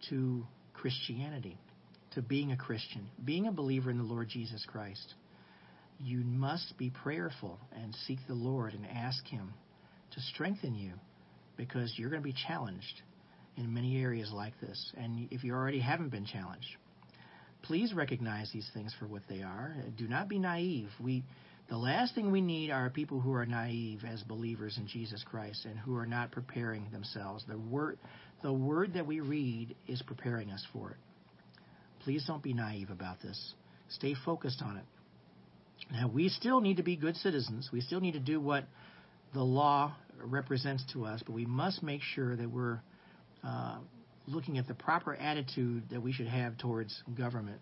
[0.08, 1.58] to Christianity,
[2.12, 5.14] to being a Christian, being a believer in the Lord Jesus Christ?
[6.00, 9.52] You must be prayerful and seek the Lord and ask Him
[10.12, 10.92] to strengthen you
[11.56, 13.02] because you're going to be challenged
[13.56, 14.92] in many areas like this.
[14.96, 16.68] And if you already haven't been challenged,
[17.62, 19.74] please recognize these things for what they are.
[19.98, 20.88] Do not be naive.
[21.00, 21.24] We
[21.68, 25.64] the last thing we need are people who are naive as believers in Jesus Christ
[25.64, 27.44] and who are not preparing themselves.
[27.48, 27.98] The word,
[28.42, 30.96] the word that we read is preparing us for it.
[32.02, 33.54] Please don't be naive about this.
[33.88, 34.84] Stay focused on it.
[35.90, 37.70] Now, we still need to be good citizens.
[37.72, 38.64] We still need to do what
[39.32, 42.80] the law represents to us, but we must make sure that we're
[43.42, 43.78] uh,
[44.26, 47.60] looking at the proper attitude that we should have towards government.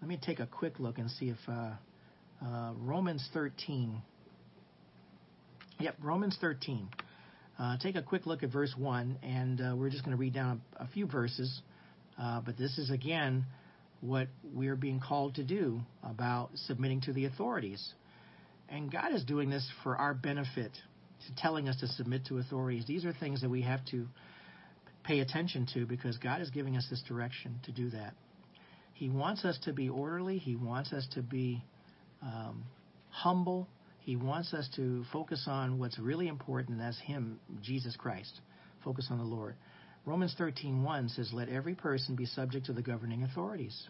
[0.00, 1.70] Let me take a quick look and see if uh,
[2.44, 4.00] uh, Romans 13.
[5.78, 6.88] Yep, Romans 13.
[7.58, 10.32] Uh, take a quick look at verse 1, and uh, we're just going to read
[10.32, 11.60] down a, a few verses.
[12.20, 13.44] Uh, but this is, again,
[14.00, 17.92] what we're being called to do about submitting to the authorities.
[18.68, 20.72] And God is doing this for our benefit,
[21.36, 22.84] telling us to submit to authorities.
[22.86, 24.06] These are things that we have to
[25.04, 28.14] pay attention to because God is giving us this direction to do that.
[28.94, 31.62] He wants us to be orderly, He wants us to be
[32.22, 32.64] um,
[33.10, 33.68] humble.
[34.00, 38.40] He wants us to focus on what's really important, and that's Him, Jesus Christ.
[38.84, 39.56] Focus on the Lord.
[40.06, 43.88] Romans 13:1 says, "Let every person be subject to the governing authorities."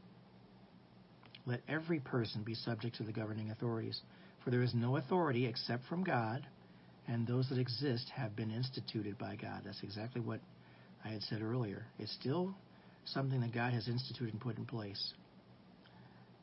[1.46, 4.00] Let every person be subject to the governing authorities,
[4.44, 6.46] for there is no authority except from God,
[7.08, 9.62] and those that exist have been instituted by God.
[9.64, 10.40] That's exactly what
[11.04, 11.86] I had said earlier.
[11.98, 12.54] It's still
[13.06, 15.14] something that God has instituted and put in place.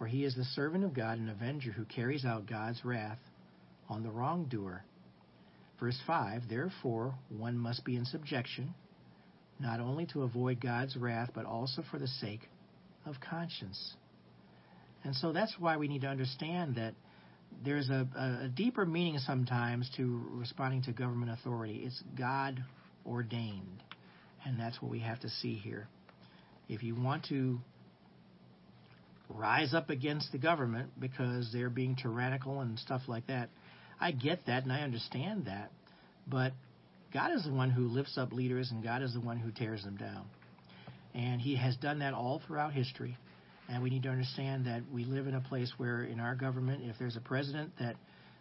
[0.00, 3.18] for he is the servant of God and avenger who carries out God's wrath
[3.86, 4.82] on the wrongdoer.
[5.78, 8.72] Verse 5 Therefore, one must be in subjection,
[9.58, 12.48] not only to avoid God's wrath, but also for the sake
[13.04, 13.94] of conscience.
[15.04, 16.94] And so that's why we need to understand that
[17.62, 18.08] there's a,
[18.44, 21.82] a, deeper meaning sometimes to responding to government authority.
[21.84, 22.64] It's God
[23.04, 23.82] ordained.
[24.46, 25.88] And that's what we have to see here.
[26.70, 27.60] If you want to
[29.34, 33.48] rise up against the government because they're being tyrannical and stuff like that.
[34.00, 35.70] I get that and I understand that.
[36.26, 36.52] But
[37.12, 39.84] God is the one who lifts up leaders and God is the one who tears
[39.84, 40.26] them down.
[41.14, 43.16] And He has done that all throughout history.
[43.68, 46.82] And we need to understand that we live in a place where, in our government,
[46.84, 47.94] if there's a president that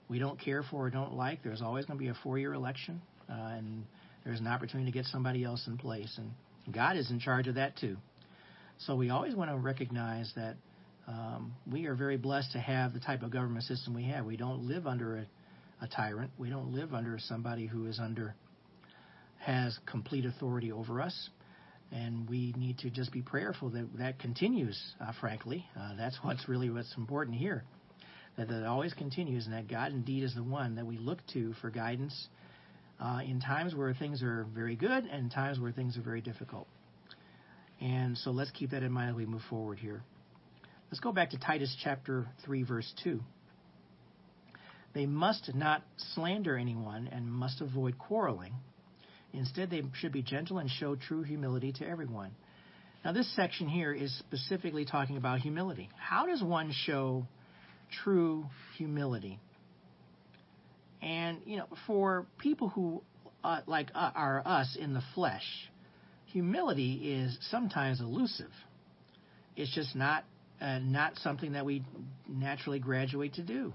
[0.07, 2.53] we don't care for or don't like, there's always going to be a four year
[2.53, 3.01] election.
[3.29, 3.83] Uh, and
[4.25, 6.17] there's an opportunity to get somebody else in place.
[6.17, 6.31] And
[6.73, 7.97] God is in charge of that too.
[8.79, 10.55] So we always want to recognize that
[11.09, 14.25] um, we are very blessed to have the type of government system we have.
[14.25, 15.25] We don't live under a,
[15.81, 16.31] a tyrant.
[16.37, 18.35] We don't live under somebody who is under
[19.39, 21.29] has complete authority over us,
[21.91, 24.79] and we need to just be prayerful that that continues.
[25.01, 27.63] Uh, frankly, uh, that's what's really what's important here.
[28.37, 31.53] That that always continues, and that God indeed is the one that we look to
[31.59, 32.27] for guidance
[32.99, 36.67] uh, in times where things are very good and times where things are very difficult.
[37.81, 40.03] And so let's keep that in mind as we move forward here.
[40.89, 43.19] Let's go back to Titus chapter 3, verse 2.
[44.93, 45.83] They must not
[46.15, 48.53] slander anyone and must avoid quarreling.
[49.31, 52.31] Instead, they should be gentle and show true humility to everyone.
[53.05, 55.89] Now, this section here is specifically talking about humility.
[55.95, 57.27] How does one show
[58.03, 59.39] true humility?
[61.03, 63.03] And, you know, for people who,
[63.43, 65.45] uh, like uh, are us in the flesh,
[66.25, 68.51] humility is sometimes elusive.
[69.55, 70.23] It's just not
[70.61, 71.83] uh, not something that we
[72.27, 73.73] naturally graduate to do.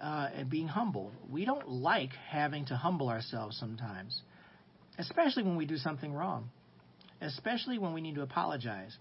[0.00, 4.22] Uh, and being humble, we don't like having to humble ourselves sometimes,
[4.96, 6.48] especially when we do something wrong,
[7.20, 8.96] especially when we need to apologize.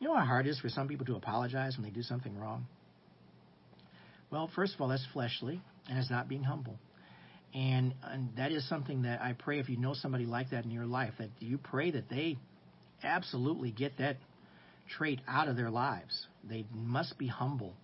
[0.00, 2.36] You know how hard it is for some people to apologize when they do something
[2.36, 2.66] wrong?
[4.30, 6.78] Well, first of all, that's fleshly, and it's not being humble.
[7.54, 10.70] And, and that is something that I pray if you know somebody like that in
[10.70, 12.38] your life, that you pray that they
[13.02, 14.16] absolutely get that
[14.96, 16.26] trait out of their lives.
[16.44, 17.74] They must be humble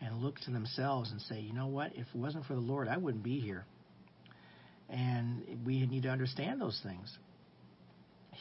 [0.00, 2.88] and look to themselves and say, you know what, if it wasn't for the Lord,
[2.88, 3.64] I wouldn't be here.
[4.88, 7.16] And we need to understand those things.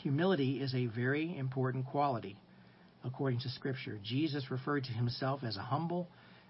[0.02, 2.38] Humility is a very important quality
[3.04, 4.00] according to Scripture.
[4.04, 6.08] Jesus referred to himself as a humble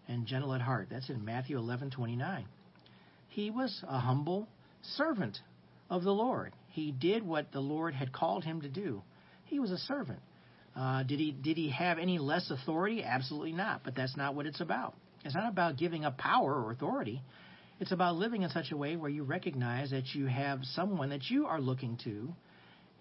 [0.07, 0.88] and gentle at heart.
[0.89, 2.45] That's in Matthew 11:29.
[3.30, 4.47] He was a humble
[4.82, 5.39] servant
[5.89, 6.53] of the Lord.
[6.70, 9.01] He did what the Lord had called him to do.
[9.45, 10.20] He was a servant.
[10.76, 13.03] Uh, did he did he have any less authority?
[13.03, 13.84] Absolutely not.
[13.84, 14.95] But that's not what it's about.
[15.24, 17.21] It's not about giving up power or authority.
[17.80, 21.30] It's about living in such a way where you recognize that you have someone that
[21.30, 22.34] you are looking to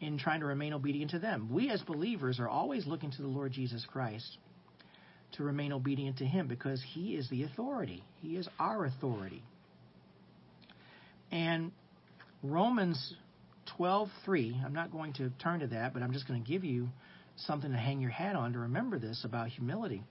[0.00, 1.48] in trying to remain obedient to them.
[1.52, 4.38] We as believers are always looking to the Lord Jesus Christ
[5.32, 8.02] to remain obedient to him because he is the authority.
[8.20, 9.42] He is our authority.
[11.30, 11.72] And
[12.42, 13.14] Romans
[13.78, 16.88] 12:3, I'm not going to turn to that, but I'm just going to give you
[17.46, 20.02] something to hang your hat on to remember this about humility.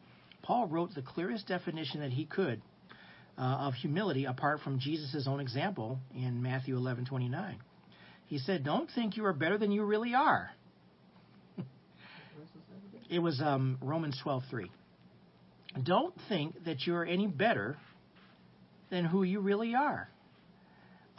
[0.41, 2.61] Paul wrote the clearest definition that he could
[3.37, 7.55] uh, of humility apart from Jesus' own example in Matthew 11:29.
[8.27, 10.51] He said, "Don't think you are better than you really are."
[13.09, 14.69] it was um, Romans 12:3.
[15.83, 17.77] Don't think that you're any better
[18.89, 20.09] than who you really are.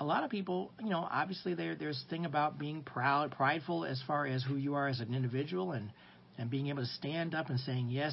[0.03, 4.03] A lot of people, you know, obviously there there's thing about being proud, prideful as
[4.05, 5.91] far as who you are as an individual and
[6.39, 8.13] and being able to stand up and saying yes.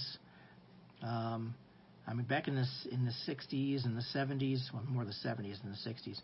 [1.02, 1.56] Um,
[2.08, 5.64] I mean, back in the in the 60s and the 70s, well, more the 70s
[5.64, 6.20] than the 60s,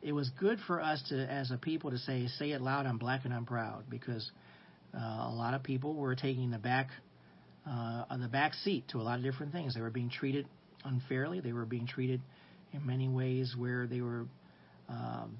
[0.00, 2.98] it was good for us to, as a people, to say, "Say it loud, I'm
[2.98, 4.30] black and I'm proud," because
[4.94, 6.86] uh, a lot of people were taking the back
[7.66, 9.74] uh, on the back seat to a lot of different things.
[9.74, 10.46] They were being treated
[10.84, 11.40] unfairly.
[11.40, 12.20] They were being treated
[12.72, 14.26] in many ways where they were
[14.90, 15.38] um,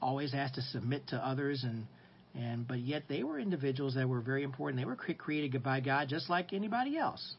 [0.00, 1.86] always asked to submit to others, and
[2.34, 4.80] and but yet they were individuals that were very important.
[4.80, 7.34] They were created by God just like anybody else.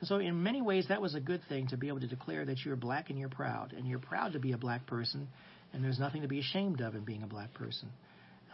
[0.00, 2.44] And so, in many ways, that was a good thing to be able to declare
[2.44, 5.28] that you're black and you're proud, and you're proud to be a black person,
[5.72, 7.88] and there's nothing to be ashamed of in being a black person.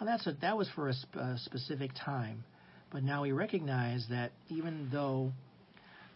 [0.01, 2.45] Now, that's a, that was for a, sp- a specific time.
[2.90, 5.32] But now we recognize that even though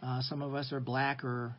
[0.03, 1.55] uh, some of us are black or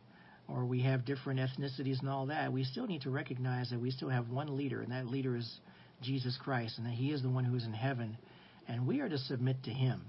[0.48, 3.90] or we have different ethnicities and all that, we still need to recognize that we
[3.90, 5.50] still have one leader, and that leader is
[6.02, 8.16] Jesus Christ, and that He is the one who is in heaven,
[8.66, 10.02] and we are to submit to Him.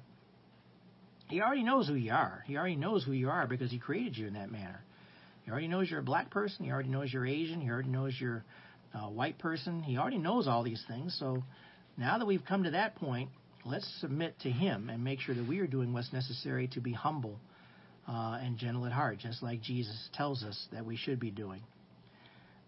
[1.27, 2.43] He already knows who you are.
[2.47, 4.81] He already knows who you are because He created you in that manner.
[5.43, 6.65] He already knows you're a black person.
[6.65, 7.59] He already knows you're Asian.
[7.59, 8.43] He already knows you're
[8.93, 9.83] a white person.
[9.83, 11.15] He already knows all these things.
[11.19, 11.43] So
[11.97, 13.29] now that we've come to that point,
[13.65, 16.93] let's submit to Him and make sure that we are doing what's necessary to be
[16.93, 17.39] humble
[18.09, 21.61] uh, and gentle at heart, just like Jesus tells us that we should be doing.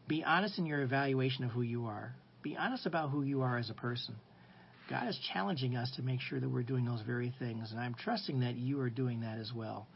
[0.08, 2.14] Be honest in your evaluation of who you are.
[2.44, 4.16] Be honest about who you are as a person.
[4.90, 7.96] God is challenging us to make sure that we're doing those very things, and I'm
[7.96, 9.88] trusting that you are doing that as well.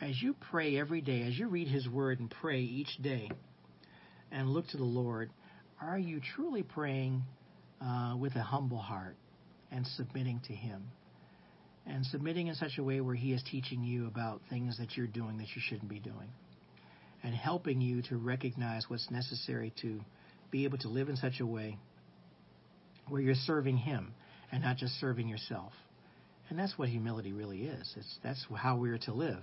[0.00, 3.30] As you pray every day, as you read His Word and pray each day,
[4.30, 5.30] and look to the Lord,
[5.80, 7.22] are you truly praying
[7.80, 9.16] uh, with a humble heart?
[9.74, 10.84] and submitting to Him.
[11.86, 15.06] And submitting in such a way where He is teaching you about things that you're
[15.06, 16.30] doing that you shouldn't be doing.
[17.22, 20.00] And helping you to recognize what's necessary to
[20.50, 21.78] be able to live in such a way
[23.08, 24.12] where you're serving Him
[24.50, 25.72] and not just serving yourself.
[26.48, 27.92] And that's what humility really is.
[27.96, 29.42] It's, that's how we're to live.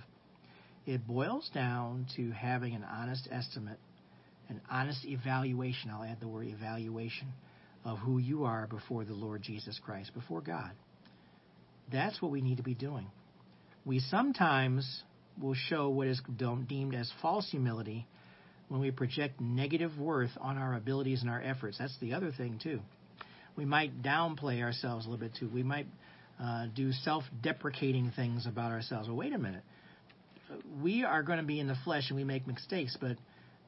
[0.86, 3.78] It boils down to having an honest estimate,
[4.48, 5.90] an honest evaluation.
[5.90, 7.28] I'll add the word evaluation
[7.84, 10.70] of who you are before the Lord Jesus Christ, before God.
[11.90, 13.06] That's what we need to be doing.
[13.84, 15.02] We sometimes
[15.40, 16.20] will show what is
[16.68, 18.06] deemed as false humility
[18.68, 21.78] when we project negative worth on our abilities and our efforts.
[21.78, 22.80] That's the other thing, too.
[23.56, 25.50] We might downplay ourselves a little bit, too.
[25.52, 25.86] We might
[26.40, 29.08] uh, do self deprecating things about ourselves.
[29.08, 29.62] Well, wait a minute.
[30.82, 33.16] We are going to be in the flesh and we make mistakes, but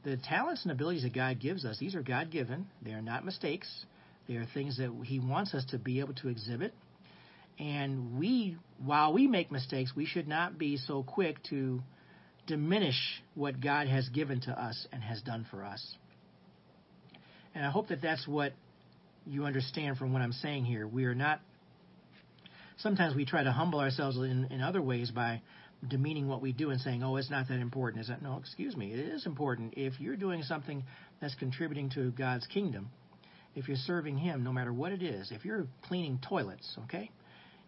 [0.05, 2.67] the talents and abilities that God gives us, these are God given.
[2.83, 3.69] They are not mistakes.
[4.29, 6.75] They are things that He wants us to be able to exhibit.
[7.59, 11.83] And we, while we make mistakes, we should not be so quick to
[12.47, 15.97] diminish what God has given to us and has done for us.
[17.55, 18.53] And I hope that that's what
[19.27, 20.87] you understand from what I'm saying here.
[20.87, 21.41] We are not,
[22.79, 25.41] sometimes we try to humble ourselves in, in other ways by
[25.89, 28.03] demeaning what we do and saying, oh, it's not that important.
[28.03, 29.75] Is that, no, excuse me, it is important.
[29.77, 30.83] If you're doing something
[31.21, 32.91] that's contributing to God's kingdom,
[33.55, 37.11] if you're serving Him, no matter what it is, if you're cleaning toilets, okay?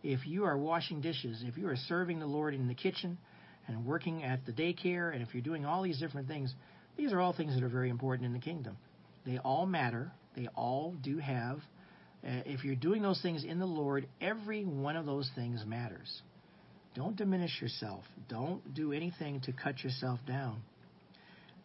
[0.09, 3.19] If you are washing dishes, if you are serving the Lord in the kitchen
[3.67, 6.55] and working at the daycare, and if you're doing all these different things,
[6.97, 8.77] these are all things that are very important in the kingdom.
[9.25, 10.13] They all matter.
[10.37, 11.57] They all do have.
[12.25, 16.23] Uh, if you're doing those things in the Lord, every one of those things matters.
[16.95, 18.05] Don't diminish yourself.
[18.29, 20.63] Don't do anything to cut yourself down.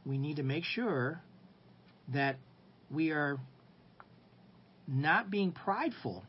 [0.04, 1.22] We need to make sure
[2.12, 2.38] that
[2.90, 3.38] we are
[4.88, 6.24] not being prideful,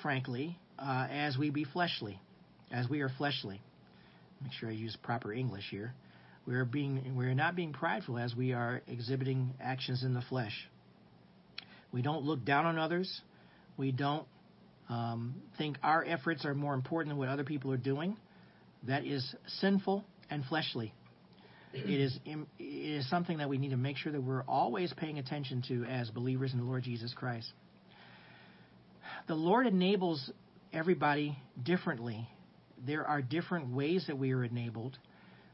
[0.00, 2.20] frankly, uh, as we be fleshly,
[2.72, 3.60] as we are fleshly.
[4.42, 5.94] Make sure I use proper English here.
[6.46, 10.22] We are being we are not being prideful as we are exhibiting actions in the
[10.22, 10.52] flesh.
[11.92, 13.20] We don't look down on others.
[13.76, 14.26] We don't
[14.88, 18.16] um, think our efforts are more important than what other people are doing.
[18.86, 20.92] That is sinful and fleshly.
[21.72, 25.18] It is it is something that we need to make sure that we're always paying
[25.18, 27.50] attention to as believers in the Lord Jesus Christ.
[29.26, 30.30] The Lord enables
[30.74, 32.28] everybody differently.
[32.84, 34.98] There are different ways that we are enabled.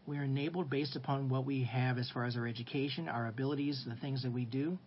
[0.06, 3.84] We are enabled based upon what we have as far as our education, our abilities,
[3.86, 4.78] the things that we do.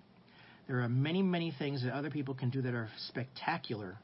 [0.67, 3.97] There are many, many things that other people can do that are spectacular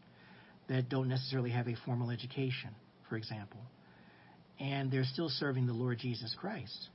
[0.68, 2.70] that don't necessarily have a formal education,
[3.10, 3.60] for example.
[4.60, 6.90] And they're still serving the Lord Jesus Christ.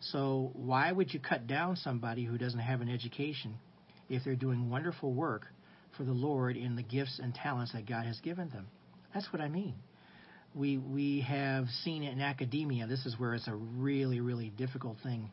[0.00, 3.56] So, why would you cut down somebody who doesn't have an education
[4.08, 5.46] if they're doing wonderful work
[5.98, 8.68] for the Lord in the gifts and talents that God has given them?
[9.12, 9.74] That's what I mean.
[10.54, 12.86] We we have seen it in academia.
[12.86, 15.28] This is where it's a really really difficult thing.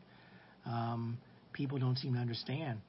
[0.66, 1.16] Um,
[1.54, 2.80] people don't seem to understand.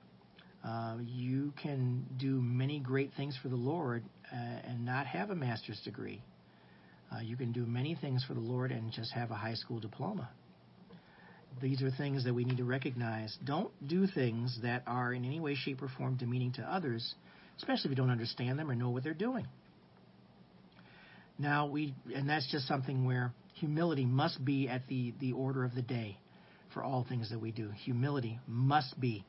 [0.65, 4.03] Uh, you can do many great things for the Lord
[4.33, 6.21] uh, and not have a master's degree.
[7.11, 9.79] Uh, you can do many things for the Lord and just have a high school
[9.79, 10.29] diploma.
[11.61, 13.37] These are things that we need to recognize.
[13.43, 17.15] Don't do things that are in any way, shape, or form demeaning to others,
[17.57, 19.47] especially if you don't understand them or know what they're doing.
[21.39, 25.75] Now we, and that's just something where humility must be at the, the order of
[25.75, 26.17] the day
[26.73, 27.69] for all things that we do.
[27.85, 29.25] Humility must be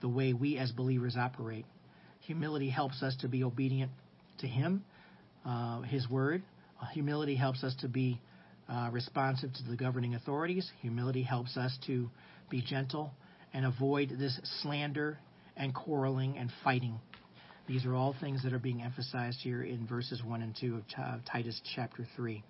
[0.00, 1.66] the way we as believers operate.
[2.20, 3.90] Humility helps us to be obedient
[4.38, 4.84] to Him,
[5.44, 6.42] uh, His Word.
[6.92, 8.20] Humility helps us to be
[8.68, 10.70] uh, responsive to the governing authorities.
[10.80, 12.10] Humility helps us to
[12.50, 13.12] be gentle
[13.52, 15.18] and avoid this slander
[15.56, 17.00] and quarreling and fighting.
[17.68, 21.24] These are all things that are being emphasized here in verses 1 and 2 of
[21.26, 22.42] Titus chapter 3.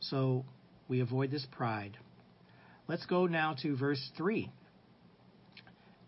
[0.00, 0.44] So
[0.88, 1.96] we avoid this pride.
[2.88, 4.50] Let's go now to verse 3.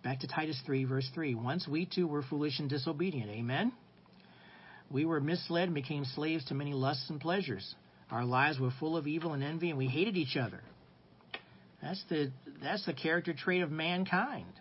[0.03, 1.37] Back to Titus 3, verse 3.
[1.37, 3.31] Once we too were foolish and disobedient.
[3.31, 3.73] Amen?
[4.91, 7.75] We were misled and became slaves to many lusts and pleasures.
[8.11, 10.61] Our lives were full of evil and envy, and we hated each other.
[11.81, 12.33] That's the
[12.63, 14.53] that's the character trait of mankind.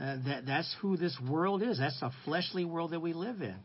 [0.00, 1.78] Uh, that that's who this world is.
[1.78, 3.56] That's a fleshly world that we live in,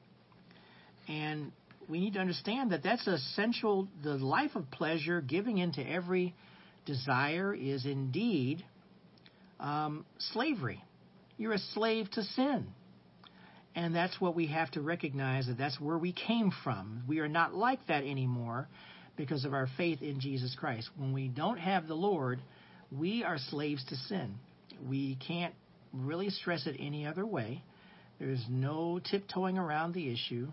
[1.07, 1.51] and
[1.87, 3.87] we need to understand that that's essential.
[4.03, 6.35] The life of pleasure, giving into every
[6.85, 8.65] desire, is indeed
[9.59, 10.83] um, slavery.
[11.37, 12.67] You're a slave to sin.
[13.75, 17.03] And that's what we have to recognize that that's where we came from.
[17.07, 18.69] We are not like that anymore
[19.17, 20.89] because of our faith in Jesus Christ.
[20.97, 22.39] When we don't have the Lord,
[22.89, 24.35] we are slaves to sin.
[24.87, 25.53] We can't
[26.03, 27.63] really stress it any other way.
[28.19, 30.47] There's no tiptoeing around the issue.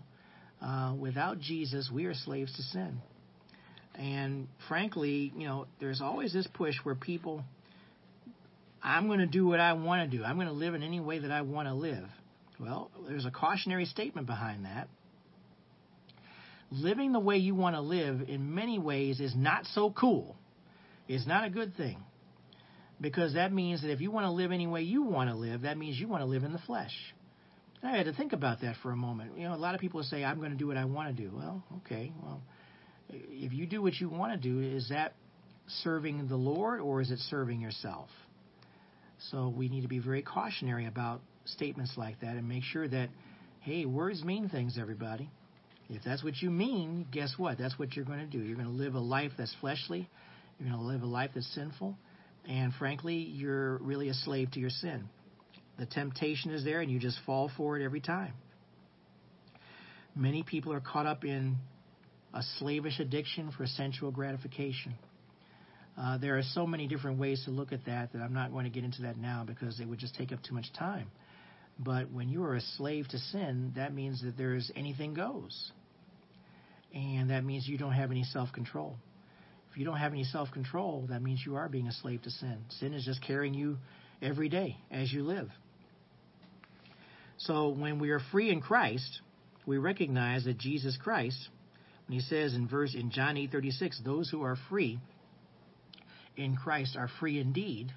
[0.61, 2.99] Uh, without Jesus, we are slaves to sin.
[3.95, 7.43] And frankly, you know, there's always this push where people,
[8.81, 10.23] I'm going to do what I want to do.
[10.23, 12.05] I'm going to live in any way that I want to live.
[12.59, 14.87] Well, there's a cautionary statement behind that.
[16.71, 20.35] Living the way you want to live in many ways is not so cool.
[21.07, 21.97] It's not a good thing.
[23.03, 25.63] Because that means that if you want to live any way you want to live,
[25.63, 26.93] that means you want to live in the flesh.
[27.83, 29.37] I had to think about that for a moment.
[29.37, 31.21] You know, a lot of people say, I'm going to do what I want to
[31.21, 31.29] do.
[31.35, 32.13] Well, okay.
[32.23, 32.41] Well,
[33.09, 35.15] if you do what you want to do, is that
[35.83, 38.07] serving the Lord or is it serving yourself?
[39.31, 43.09] So we need to be very cautionary about statements like that and make sure that,
[43.59, 45.29] hey, words mean things, everybody.
[45.89, 47.57] If that's what you mean, guess what?
[47.57, 48.39] That's what you're going to do.
[48.39, 50.09] You're going to live a life that's fleshly.
[50.57, 51.97] You're going to live a life that's sinful.
[52.47, 55.07] And frankly, you're really a slave to your sin.
[55.79, 58.33] The temptation is there, and you just fall for it every time.
[60.15, 61.57] Many people are caught up in
[62.33, 64.93] a slavish addiction for sensual gratification.
[65.97, 68.65] Uh, there are so many different ways to look at that that I'm not going
[68.65, 71.09] to get into that now because it would just take up too much time.
[71.79, 75.71] But when you are a slave to sin, that means that there's anything goes.
[76.93, 78.95] And that means you don't have any self control.
[79.73, 82.29] If you don't have any self control, that means you are being a slave to
[82.29, 82.63] sin.
[82.79, 83.79] Sin is just carrying you
[84.21, 85.49] every day as you live.
[87.37, 89.21] So when we are free in Christ,
[89.65, 91.49] we recognize that Jesus Christ,
[92.07, 94.99] when he says in verse in John 8:36, those who are free
[96.37, 97.91] in Christ are free indeed.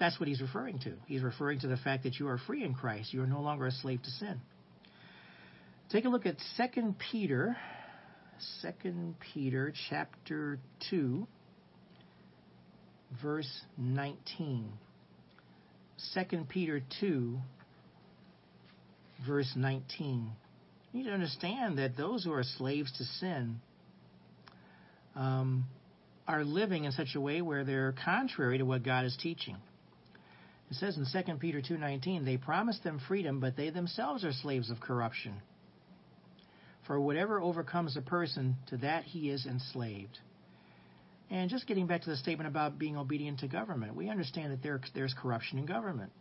[0.00, 0.94] That's what he's referring to.
[1.06, 3.14] He's referring to the fact that you are free in Christ.
[3.14, 4.40] You are no longer a slave to sin.
[5.90, 7.56] Take a look at 2 Peter
[8.62, 10.58] 2 Peter chapter
[10.90, 11.26] 2
[13.22, 14.72] verse 19.
[16.14, 17.38] 2 Peter 2
[19.26, 20.30] verse 19.
[20.92, 23.60] You need to understand that those who are slaves to sin
[25.16, 25.64] um,
[26.26, 29.56] are living in such a way where they're contrary to what God is teaching.
[30.70, 34.70] It says in 2 Peter 2:19, they promise them freedom, but they themselves are slaves
[34.70, 35.34] of corruption.
[36.86, 40.18] For whatever overcomes a person, to that he is enslaved.
[41.30, 44.62] And just getting back to the statement about being obedient to government, we understand that
[44.62, 46.12] there, there's corruption in government.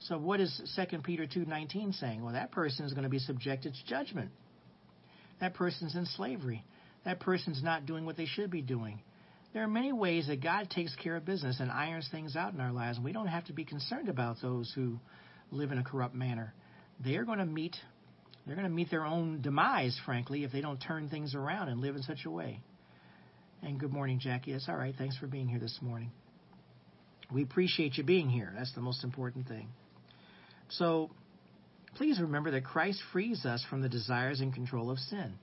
[0.00, 2.22] So what is 2 Peter 2:19 saying?
[2.22, 4.30] Well, that person is going to be subjected to judgment.
[5.40, 6.64] That person's in slavery.
[7.04, 9.00] That person's not doing what they should be doing.
[9.52, 12.60] There are many ways that God takes care of business and irons things out in
[12.60, 14.98] our lives, and we don't have to be concerned about those who
[15.50, 16.52] live in a corrupt manner.
[17.02, 17.76] They are going to meet
[18.48, 21.82] they're going to meet their own demise, frankly, if they don't turn things around and
[21.82, 22.60] live in such a way.
[23.62, 24.52] And good morning, Jackie.
[24.52, 24.94] It's all right.
[24.96, 26.10] Thanks for being here this morning.
[27.30, 28.50] We appreciate you being here.
[28.56, 29.68] That's the most important thing.
[30.70, 31.10] So
[31.96, 35.34] please remember that Christ frees us from the desires and control of sin.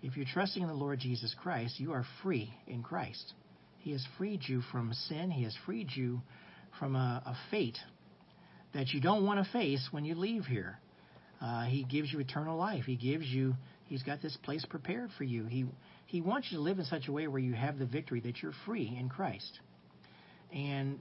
[0.00, 3.32] If you're trusting in the Lord Jesus Christ, you are free in Christ.
[3.78, 5.32] He has freed you from sin.
[5.32, 6.20] He has freed you
[6.78, 7.78] from a, a fate
[8.74, 10.78] that you don't want to face when you leave here.
[11.40, 12.84] Uh, he gives you eternal life.
[12.84, 13.54] He gives you.
[13.86, 15.46] He's got this place prepared for you.
[15.46, 15.66] He
[16.06, 18.42] He wants you to live in such a way where you have the victory that
[18.42, 19.60] you're free in Christ.
[20.52, 20.98] And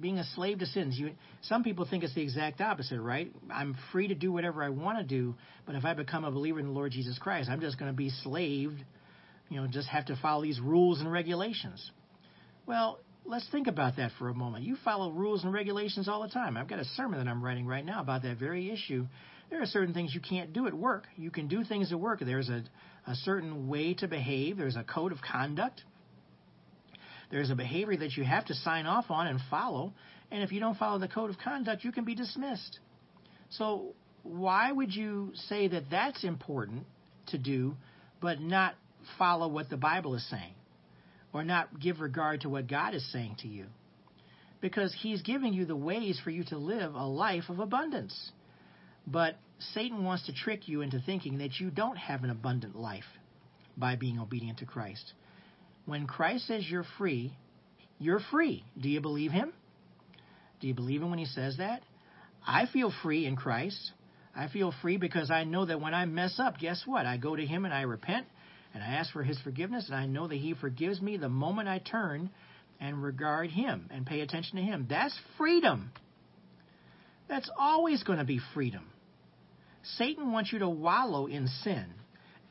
[0.00, 1.12] being a slave to sins, you
[1.42, 3.32] some people think it's the exact opposite, right?
[3.52, 5.34] I'm free to do whatever I want to do,
[5.66, 7.96] but if I become a believer in the Lord Jesus Christ, I'm just going to
[7.96, 8.82] be slaved.
[9.50, 11.90] You know, just have to follow these rules and regulations.
[12.66, 14.64] Well, let's think about that for a moment.
[14.64, 16.56] You follow rules and regulations all the time.
[16.56, 19.06] I've got a sermon that I'm writing right now about that very issue
[19.50, 21.06] there are certain things you can't do at work.
[21.16, 22.20] You can do things at work.
[22.20, 22.64] There's a,
[23.06, 25.82] a certain way to behave, there's a code of conduct.
[27.30, 29.92] There's a behavior that you have to sign off on and follow.
[30.30, 32.78] And if you don't follow the code of conduct, you can be dismissed.
[33.50, 36.86] So, why would you say that that's important
[37.28, 37.76] to do,
[38.20, 38.74] but not
[39.18, 40.54] follow what the Bible is saying?
[41.32, 43.66] Or not give regard to what God is saying to you?
[44.60, 48.30] Because He's giving you the ways for you to live a life of abundance.
[49.06, 49.36] But
[49.72, 53.04] Satan wants to trick you into thinking that you don't have an abundant life
[53.76, 55.12] by being obedient to Christ.
[55.86, 57.36] When Christ says you're free,
[57.98, 58.64] you're free.
[58.80, 59.52] Do you believe him?
[60.60, 61.82] Do you believe him when he says that?
[62.46, 63.92] I feel free in Christ.
[64.34, 67.06] I feel free because I know that when I mess up, guess what?
[67.06, 68.26] I go to him and I repent
[68.72, 71.68] and I ask for his forgiveness and I know that he forgives me the moment
[71.68, 72.30] I turn
[72.80, 74.86] and regard him and pay attention to him.
[74.88, 75.92] That's freedom.
[77.28, 78.90] That's always going to be freedom.
[79.96, 81.86] Satan wants you to wallow in sin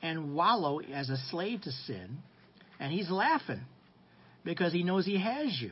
[0.02, 2.20] and wallow as a slave to sin,
[2.80, 3.62] and he's laughing
[4.44, 5.72] because he knows he has you.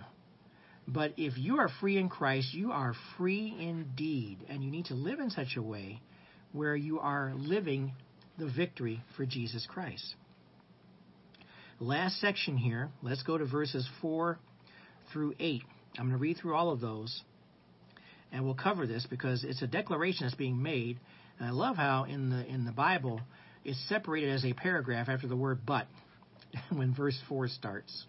[0.88, 4.96] But if you are free in Christ, you are free indeed, and you need to
[4.96, 6.02] live in such a way
[6.52, 7.94] where you are living
[8.38, 10.16] the victory for Jesus Christ.
[11.80, 14.38] Last section here, let's go to verses 4
[15.12, 15.62] through 8.
[15.98, 17.22] I'm going to read through all of those,
[18.32, 21.00] and we'll cover this because it's a declaration that's being made
[21.40, 23.22] and I love how in the in the Bible
[23.64, 25.88] it's separated as a paragraph after the word but
[26.72, 28.06] when verse 4 starts.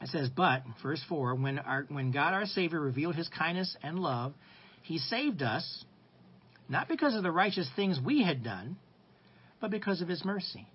[0.00, 3.98] It says, But, verse 4, when, our, when God our Savior revealed his kindness and
[3.98, 4.34] love,
[4.82, 5.84] he saved us,
[6.68, 8.76] not because of the righteous things we had done,
[9.60, 10.66] but because of his mercy.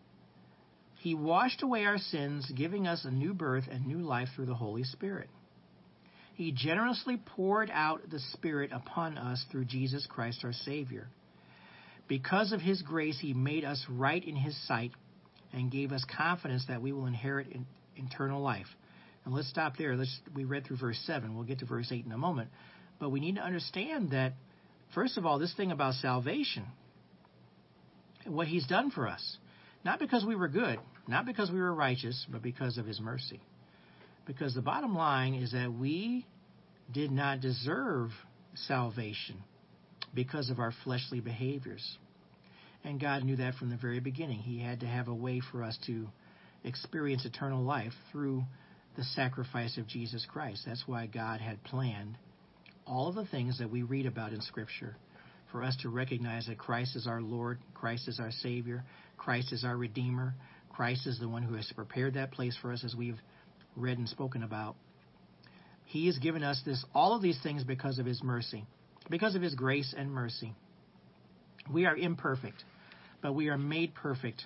[1.01, 4.55] He washed away our sins, giving us a new birth and new life through the
[4.55, 5.29] Holy Spirit.
[6.39, 11.09] He generously poured out the Spirit upon us through Jesus Christ our Savior.
[12.07, 14.91] Because of His grace, He made us right in His sight
[15.51, 17.47] and gave us confidence that we will inherit
[17.97, 18.67] eternal life.
[19.25, 19.97] And let's stop there.
[19.97, 21.35] Let's, we read through verse 7.
[21.35, 22.51] We'll get to verse 8 in a moment.
[23.01, 24.31] But we need to understand that,
[24.95, 26.65] first of all, this thing about salvation,
[28.25, 29.37] what He's done for us,
[29.83, 33.41] not because we were good, not because we were righteous, but because of His mercy
[34.29, 36.23] Because the bottom line is that we
[36.93, 38.11] did not deserve
[38.53, 39.37] salvation
[40.13, 41.97] because of our fleshly behaviors.
[42.83, 44.37] And God knew that from the very beginning.
[44.37, 46.07] He had to have a way for us to
[46.63, 48.43] experience eternal life through
[48.95, 50.61] the sacrifice of Jesus Christ.
[50.67, 52.15] That's why God had planned
[52.85, 54.95] all of the things that we read about in Scripture
[55.51, 58.83] for us to recognize that Christ is our Lord, Christ is our Savior,
[59.17, 60.35] Christ is our Redeemer,
[60.69, 63.19] Christ is the one who has prepared that place for us as we've
[63.75, 64.75] read and spoken about.
[65.85, 68.65] He has given us this all of these things because of his mercy,
[69.09, 70.53] because of his grace and mercy.
[71.71, 72.63] We are imperfect,
[73.21, 74.43] but we are made perfect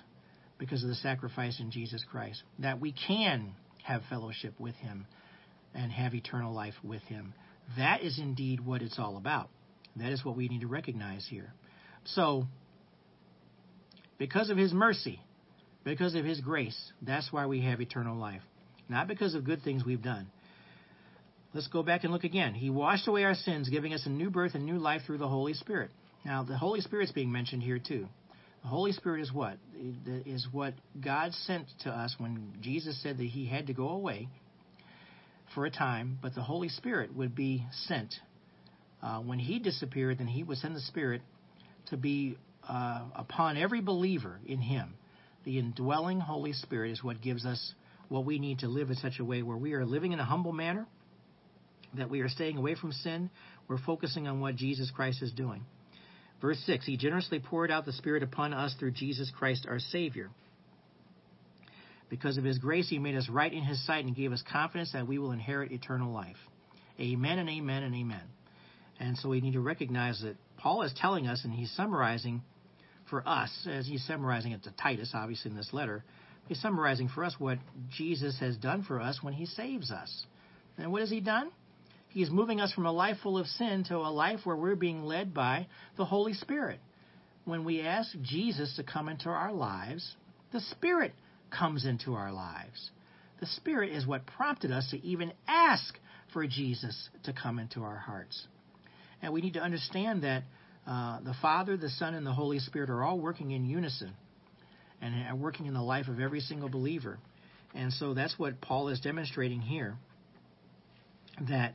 [0.58, 2.42] because of the sacrifice in Jesus Christ.
[2.58, 3.52] That we can
[3.82, 5.06] have fellowship with him
[5.74, 7.34] and have eternal life with him.
[7.76, 9.50] That is indeed what it's all about.
[9.96, 11.52] That is what we need to recognize here.
[12.04, 12.44] So,
[14.18, 15.20] because of his mercy,
[15.84, 18.42] because of his grace, that's why we have eternal life.
[18.88, 20.26] Not because of good things we've done.
[21.54, 22.52] Let's go back and look again.
[22.54, 25.28] He washed away our sins, giving us a new birth and new life through the
[25.28, 25.90] Holy Spirit.
[26.24, 28.08] Now, the Holy Spirit's being mentioned here too.
[28.62, 29.58] The Holy Spirit is what?
[30.26, 34.28] Is what God sent to us when Jesus said that he had to go away
[35.54, 38.14] for a time, but the Holy Spirit would be sent.
[39.02, 41.20] Uh, when he disappeared, then he would send the Spirit
[41.90, 42.36] to be
[42.68, 44.94] uh, upon every believer in him.
[45.44, 47.74] The indwelling Holy Spirit is what gives us
[48.14, 50.24] what we need to live in such a way where we are living in a
[50.24, 50.86] humble manner,
[51.94, 53.28] that we are staying away from sin,
[53.66, 55.64] we're focusing on what Jesus Christ is doing.
[56.40, 60.30] Verse 6 He generously poured out the Spirit upon us through Jesus Christ our Savior.
[62.08, 64.92] Because of His grace, He made us right in His sight and gave us confidence
[64.92, 66.36] that we will inherit eternal life.
[67.00, 68.22] Amen and amen and amen.
[69.00, 72.42] And so we need to recognize that Paul is telling us, and he's summarizing
[73.10, 76.04] for us, as he's summarizing it to Titus, obviously, in this letter,
[76.46, 77.58] he's summarizing for us what
[77.90, 80.26] Jesus has done for us when he saves us.
[80.78, 81.50] And what has he done?
[82.08, 84.76] He is moving us from a life full of sin to a life where we're
[84.76, 85.66] being led by
[85.96, 86.78] the Holy Spirit.
[87.44, 90.14] When we ask Jesus to come into our lives,
[90.52, 91.12] the Spirit
[91.50, 92.90] comes into our lives.
[93.40, 95.98] The Spirit is what prompted us to even ask
[96.32, 98.46] for Jesus to come into our hearts.
[99.20, 100.44] And we need to understand that
[100.86, 104.14] uh, the Father, the Son, and the Holy Spirit are all working in unison
[105.04, 107.18] and working in the life of every single believer.
[107.74, 109.96] And so that's what Paul is demonstrating here
[111.48, 111.74] that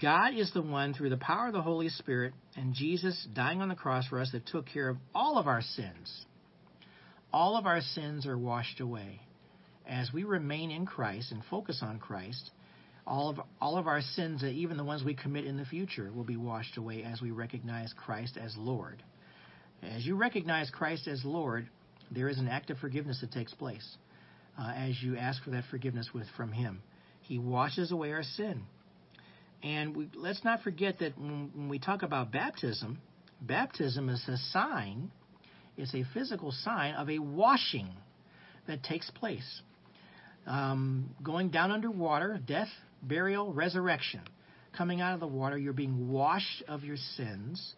[0.00, 3.68] God is the one through the power of the Holy Spirit and Jesus dying on
[3.68, 6.26] the cross for us that took care of all of our sins.
[7.32, 9.20] All of our sins are washed away.
[9.88, 12.50] As we remain in Christ and focus on Christ,
[13.06, 16.24] all of all of our sins, even the ones we commit in the future, will
[16.24, 19.02] be washed away as we recognize Christ as Lord.
[19.82, 21.68] As you recognize Christ as Lord,
[22.10, 23.96] there is an act of forgiveness that takes place
[24.58, 26.82] uh, as you ask for that forgiveness with from Him.
[27.22, 28.62] He washes away our sin.
[29.62, 32.98] And we, let's not forget that when, when we talk about baptism,
[33.40, 35.10] baptism is a sign,
[35.76, 37.88] it's a physical sign of a washing
[38.66, 39.62] that takes place.
[40.46, 42.68] Um, going down under water, death,
[43.02, 44.20] burial, resurrection.
[44.76, 47.74] Coming out of the water, you're being washed of your sins.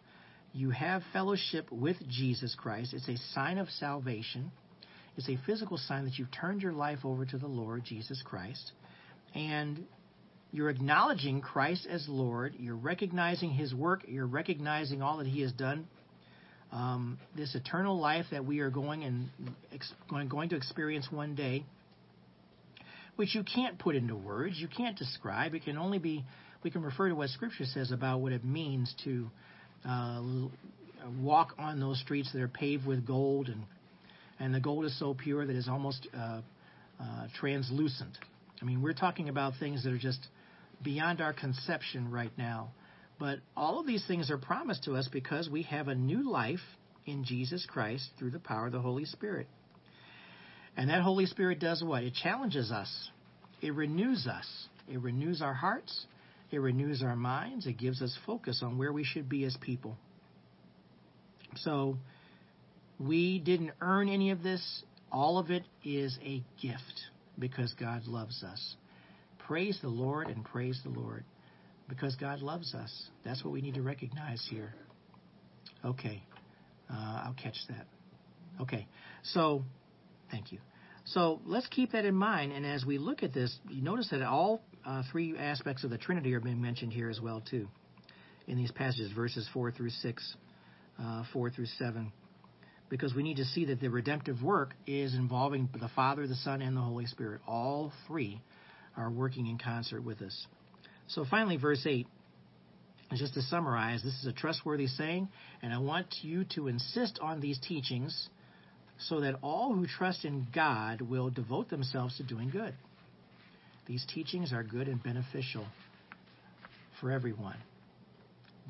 [0.55, 2.93] You have fellowship with Jesus Christ.
[2.93, 4.51] It's a sign of salvation.
[5.17, 8.71] It's a physical sign that you've turned your life over to the Lord Jesus Christ.
[9.33, 9.85] And
[10.51, 12.53] you're acknowledging Christ as Lord.
[12.59, 14.03] You're recognizing His work.
[14.07, 15.87] You're recognizing all that He has done.
[16.71, 19.29] Um, this eternal life that we are going and
[19.73, 21.65] ex- going to experience one day,
[23.15, 25.55] which you can't put into words, you can't describe.
[25.55, 26.23] It can only be.
[26.63, 29.29] We can refer to what Scripture says about what it means to
[29.85, 30.21] uh,
[31.21, 33.63] walk on those streets that are paved with gold, and
[34.39, 36.41] and the gold is so pure that it's almost uh,
[36.99, 38.17] uh, translucent.
[38.61, 40.19] I mean, we're talking about things that are just
[40.83, 42.71] beyond our conception right now.
[43.19, 46.59] But all of these things are promised to us because we have a new life
[47.05, 49.47] in Jesus Christ through the power of the Holy Spirit.
[50.75, 52.03] And that Holy Spirit does what?
[52.03, 53.09] It challenges us,
[53.61, 54.47] it renews us,
[54.89, 56.05] it renews our hearts,
[56.53, 59.97] it renews our minds, it gives us focus on where we should be as people.
[61.57, 61.97] So,
[62.99, 64.83] we didn't earn any of this.
[65.11, 67.01] All of it is a gift
[67.37, 68.75] because God loves us.
[69.39, 71.25] Praise the Lord and praise the Lord
[71.89, 73.09] because God loves us.
[73.25, 74.73] That's what we need to recognize here.
[75.83, 76.23] Okay,
[76.89, 77.87] uh, I'll catch that.
[78.61, 78.87] Okay,
[79.23, 79.63] so
[80.31, 80.59] thank you.
[81.05, 82.53] So let's keep that in mind.
[82.53, 85.97] And as we look at this, you notice that all uh, three aspects of the
[85.97, 87.67] Trinity are being mentioned here as well too,
[88.47, 90.35] in these passages, verses four through six,
[90.99, 92.11] uh, four through seven,
[92.89, 96.61] because we need to see that the redemptive work is involving the Father, the Son,
[96.61, 97.41] and the Holy Spirit.
[97.47, 98.41] All three
[98.97, 100.47] are working in concert with us.
[101.07, 102.07] So finally, verse 8,
[103.13, 105.29] just to summarize, this is a trustworthy saying,
[105.61, 108.29] and I want you to insist on these teachings
[108.97, 112.73] so that all who trust in God will devote themselves to doing good.
[113.85, 115.65] These teachings are good and beneficial
[117.01, 117.57] for everyone.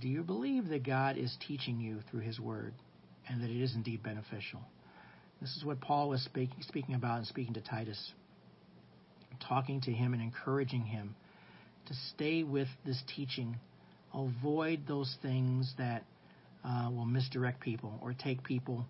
[0.02, 2.74] Do you believe that God is teaching you through His Word
[3.30, 4.62] and that it is indeed beneficial?
[5.40, 8.14] This is what Paul was speaking, speaking about and speaking to Titus,
[9.48, 11.16] talking to him and encouraging him
[11.88, 13.58] to stay with this teaching.
[14.14, 16.06] Avoid those things that
[16.64, 18.86] uh, will misdirect people or take people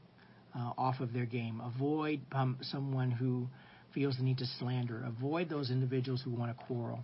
[0.56, 1.60] uh, off of their game.
[1.60, 3.48] Avoid um, someone who
[3.94, 5.04] feels the need to slander.
[5.06, 7.04] Avoid those individuals who want to quarrel.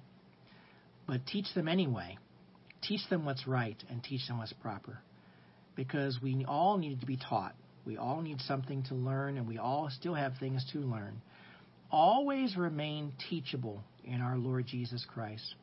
[1.08, 2.18] But teach them anyway.
[2.82, 5.00] Teach them what's right and teach them what's proper.
[5.76, 7.56] Because we all need to be taught.
[7.86, 11.22] We all need something to learn, and we all still have things to learn.
[11.92, 15.56] Always remain teachable in our Lord Jesus Christ.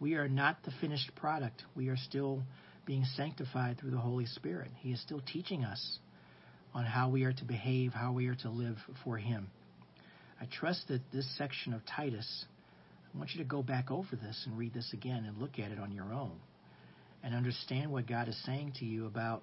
[0.00, 1.62] We are not the finished product.
[1.76, 2.42] We are still
[2.86, 4.70] being sanctified through the Holy Spirit.
[4.80, 5.98] He is still teaching us
[6.74, 9.48] on how we are to behave, how we are to live for Him.
[10.44, 12.44] I trust that this section of Titus,
[13.14, 15.70] I want you to go back over this and read this again and look at
[15.70, 16.38] it on your own
[17.22, 19.42] and understand what God is saying to you about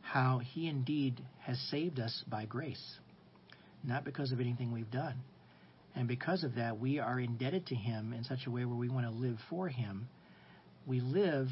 [0.00, 2.98] how He indeed has saved us by grace,
[3.82, 5.16] not because of anything we've done.
[5.96, 8.88] And because of that, we are indebted to Him in such a way where we
[8.88, 10.08] want to live for Him.
[10.86, 11.48] We live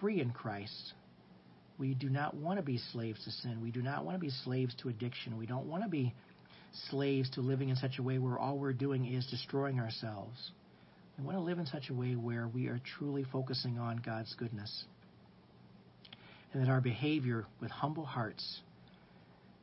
[0.00, 0.94] free in Christ.
[1.78, 3.60] We do not want to be slaves to sin.
[3.60, 5.36] We do not want to be slaves to addiction.
[5.36, 6.14] We don't want to be
[6.88, 10.52] slaves to living in such a way where all we're doing is destroying ourselves.
[11.18, 14.34] We want to live in such a way where we are truly focusing on God's
[14.34, 14.84] goodness.
[16.52, 18.60] And that our behavior with humble hearts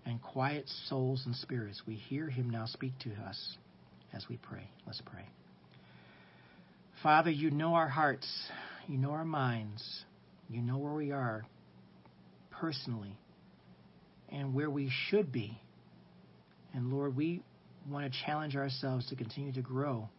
[0.06, 3.58] and quiet souls and spirits, we hear Him now speak to us
[4.14, 4.70] as we pray.
[4.86, 5.26] Let's pray.
[7.04, 8.28] Father, you know our hearts,
[8.88, 10.04] you know our minds,
[10.50, 11.46] you know where we are
[12.52, 13.18] personally
[14.30, 15.60] and where we should be.
[16.74, 17.42] And Lord, we
[17.90, 20.10] want to challenge ourselves to continue to grow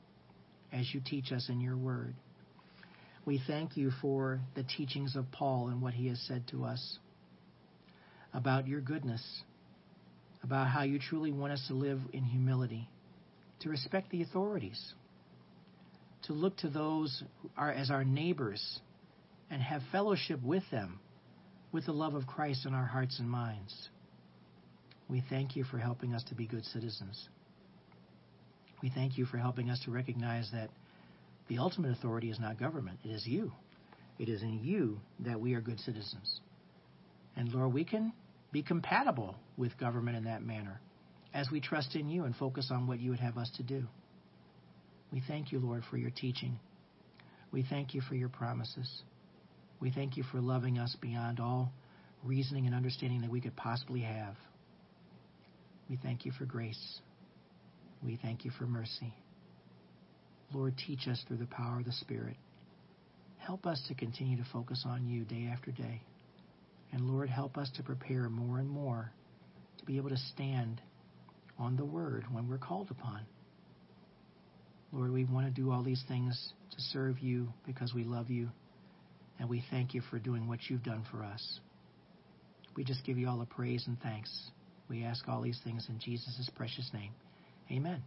[0.73, 2.15] as you teach us in your word.
[3.25, 6.99] We thank you for the teachings of Paul and what he has said to us
[8.33, 9.23] about your goodness,
[10.43, 12.89] about how you truly want us to live in humility,
[13.61, 14.95] to respect the authorities,
[16.25, 18.81] to look to those who are, as our neighbors
[19.51, 21.01] and have fellowship with them
[21.73, 23.89] with the love of Christ in our hearts and minds.
[25.09, 27.29] We thank you for helping us to be good citizens.
[28.83, 30.71] We thank you for helping us to recognize that
[31.49, 33.53] the ultimate authority is not government, it is you.
[34.19, 36.41] It is in you that we are good citizens.
[37.37, 38.13] And Lord, we can
[38.53, 40.81] be compatible with government in that manner
[41.33, 43.85] as we trust in you and focus on what you would have us to do.
[45.13, 46.59] We thank you, Lord, for your teaching.
[47.53, 49.03] We thank you for your promises.
[49.81, 51.73] We thank you for loving us beyond all
[52.25, 54.35] reasoning and understanding that we could possibly have.
[55.89, 57.01] We thank you for grace.
[58.05, 59.15] We thank you for mercy.
[60.53, 62.37] Lord, teach us through the power of the Spirit.
[63.39, 66.03] Help us to continue to focus on you day after day.
[66.93, 69.13] And Lord, help us to prepare more and more
[69.79, 70.81] to be able to stand
[71.59, 73.21] on the word when we're called upon.
[74.93, 78.49] Lord, we want to do all these things to serve you because we love you
[79.39, 81.61] and we thank you for doing what you've done for us.
[82.75, 84.31] We just give you all the praise and thanks.
[84.89, 87.13] We ask all these things in Jesus' precious name.
[87.71, 88.03] Amen.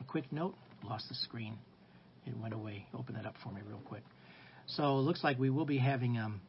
[0.00, 0.54] A quick note
[0.84, 1.58] lost the screen.
[2.26, 2.86] It went away.
[2.94, 4.02] Open that up for me real quick.
[4.66, 6.40] So it looks like we will be having um,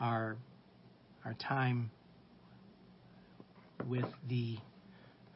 [0.00, 0.36] our
[1.24, 1.90] our time
[3.86, 4.56] with the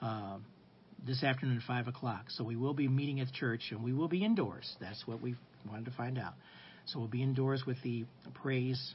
[0.02, 0.38] uh,
[1.06, 2.26] this afternoon at five o'clock.
[2.28, 4.76] So we will be meeting at church and we will be indoors.
[4.80, 5.36] That's what we
[5.68, 6.34] wanted to find out.
[6.86, 8.94] So we'll be indoors with the praise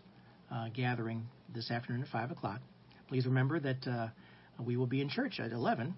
[0.52, 2.62] uh, gathering this afternoon at 5 o'clock.
[3.12, 4.08] Please remember that uh,
[4.58, 5.94] we will be in church at 11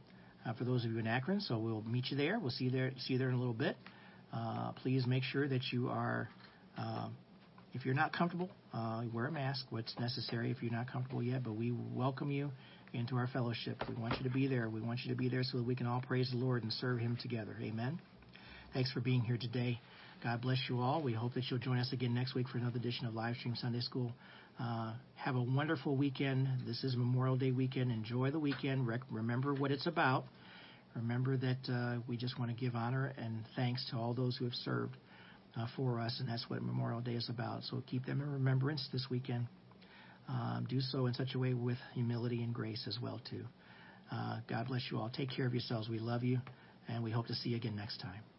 [0.47, 1.39] uh, for those of you in Akron.
[1.41, 2.39] So we'll meet you there.
[2.39, 3.77] We'll see you there, see you there in a little bit.
[4.33, 6.27] Uh, please make sure that you are,
[6.75, 7.09] uh,
[7.75, 9.67] if you're not comfortable, uh, wear a mask.
[9.69, 12.49] What's necessary if you're not comfortable yet, but we welcome you
[12.93, 13.83] into our fellowship.
[13.87, 14.67] We want you to be there.
[14.67, 16.73] We want you to be there so that we can all praise the Lord and
[16.73, 17.55] serve Him together.
[17.61, 18.01] Amen.
[18.73, 19.79] Thanks for being here today.
[20.23, 21.03] God bless you all.
[21.03, 23.55] We hope that you'll join us again next week for another edition of Live Stream
[23.55, 24.13] Sunday School.
[24.59, 26.47] Uh, have a wonderful weekend.
[26.65, 27.91] This is Memorial Day weekend.
[27.91, 28.87] Enjoy the weekend.
[28.87, 30.25] Rec- remember what it's about.
[30.95, 34.45] Remember that uh, we just want to give honor and thanks to all those who
[34.45, 34.95] have served
[35.57, 37.63] uh, for us, and that's what Memorial Day is about.
[37.63, 39.47] So keep them in remembrance this weekend.
[40.29, 43.43] Um, do so in such a way with humility and grace as well too.
[44.11, 45.09] Uh, God bless you all.
[45.09, 45.89] Take care of yourselves.
[45.89, 46.39] We love you,
[46.87, 48.32] and we hope to see you again next time.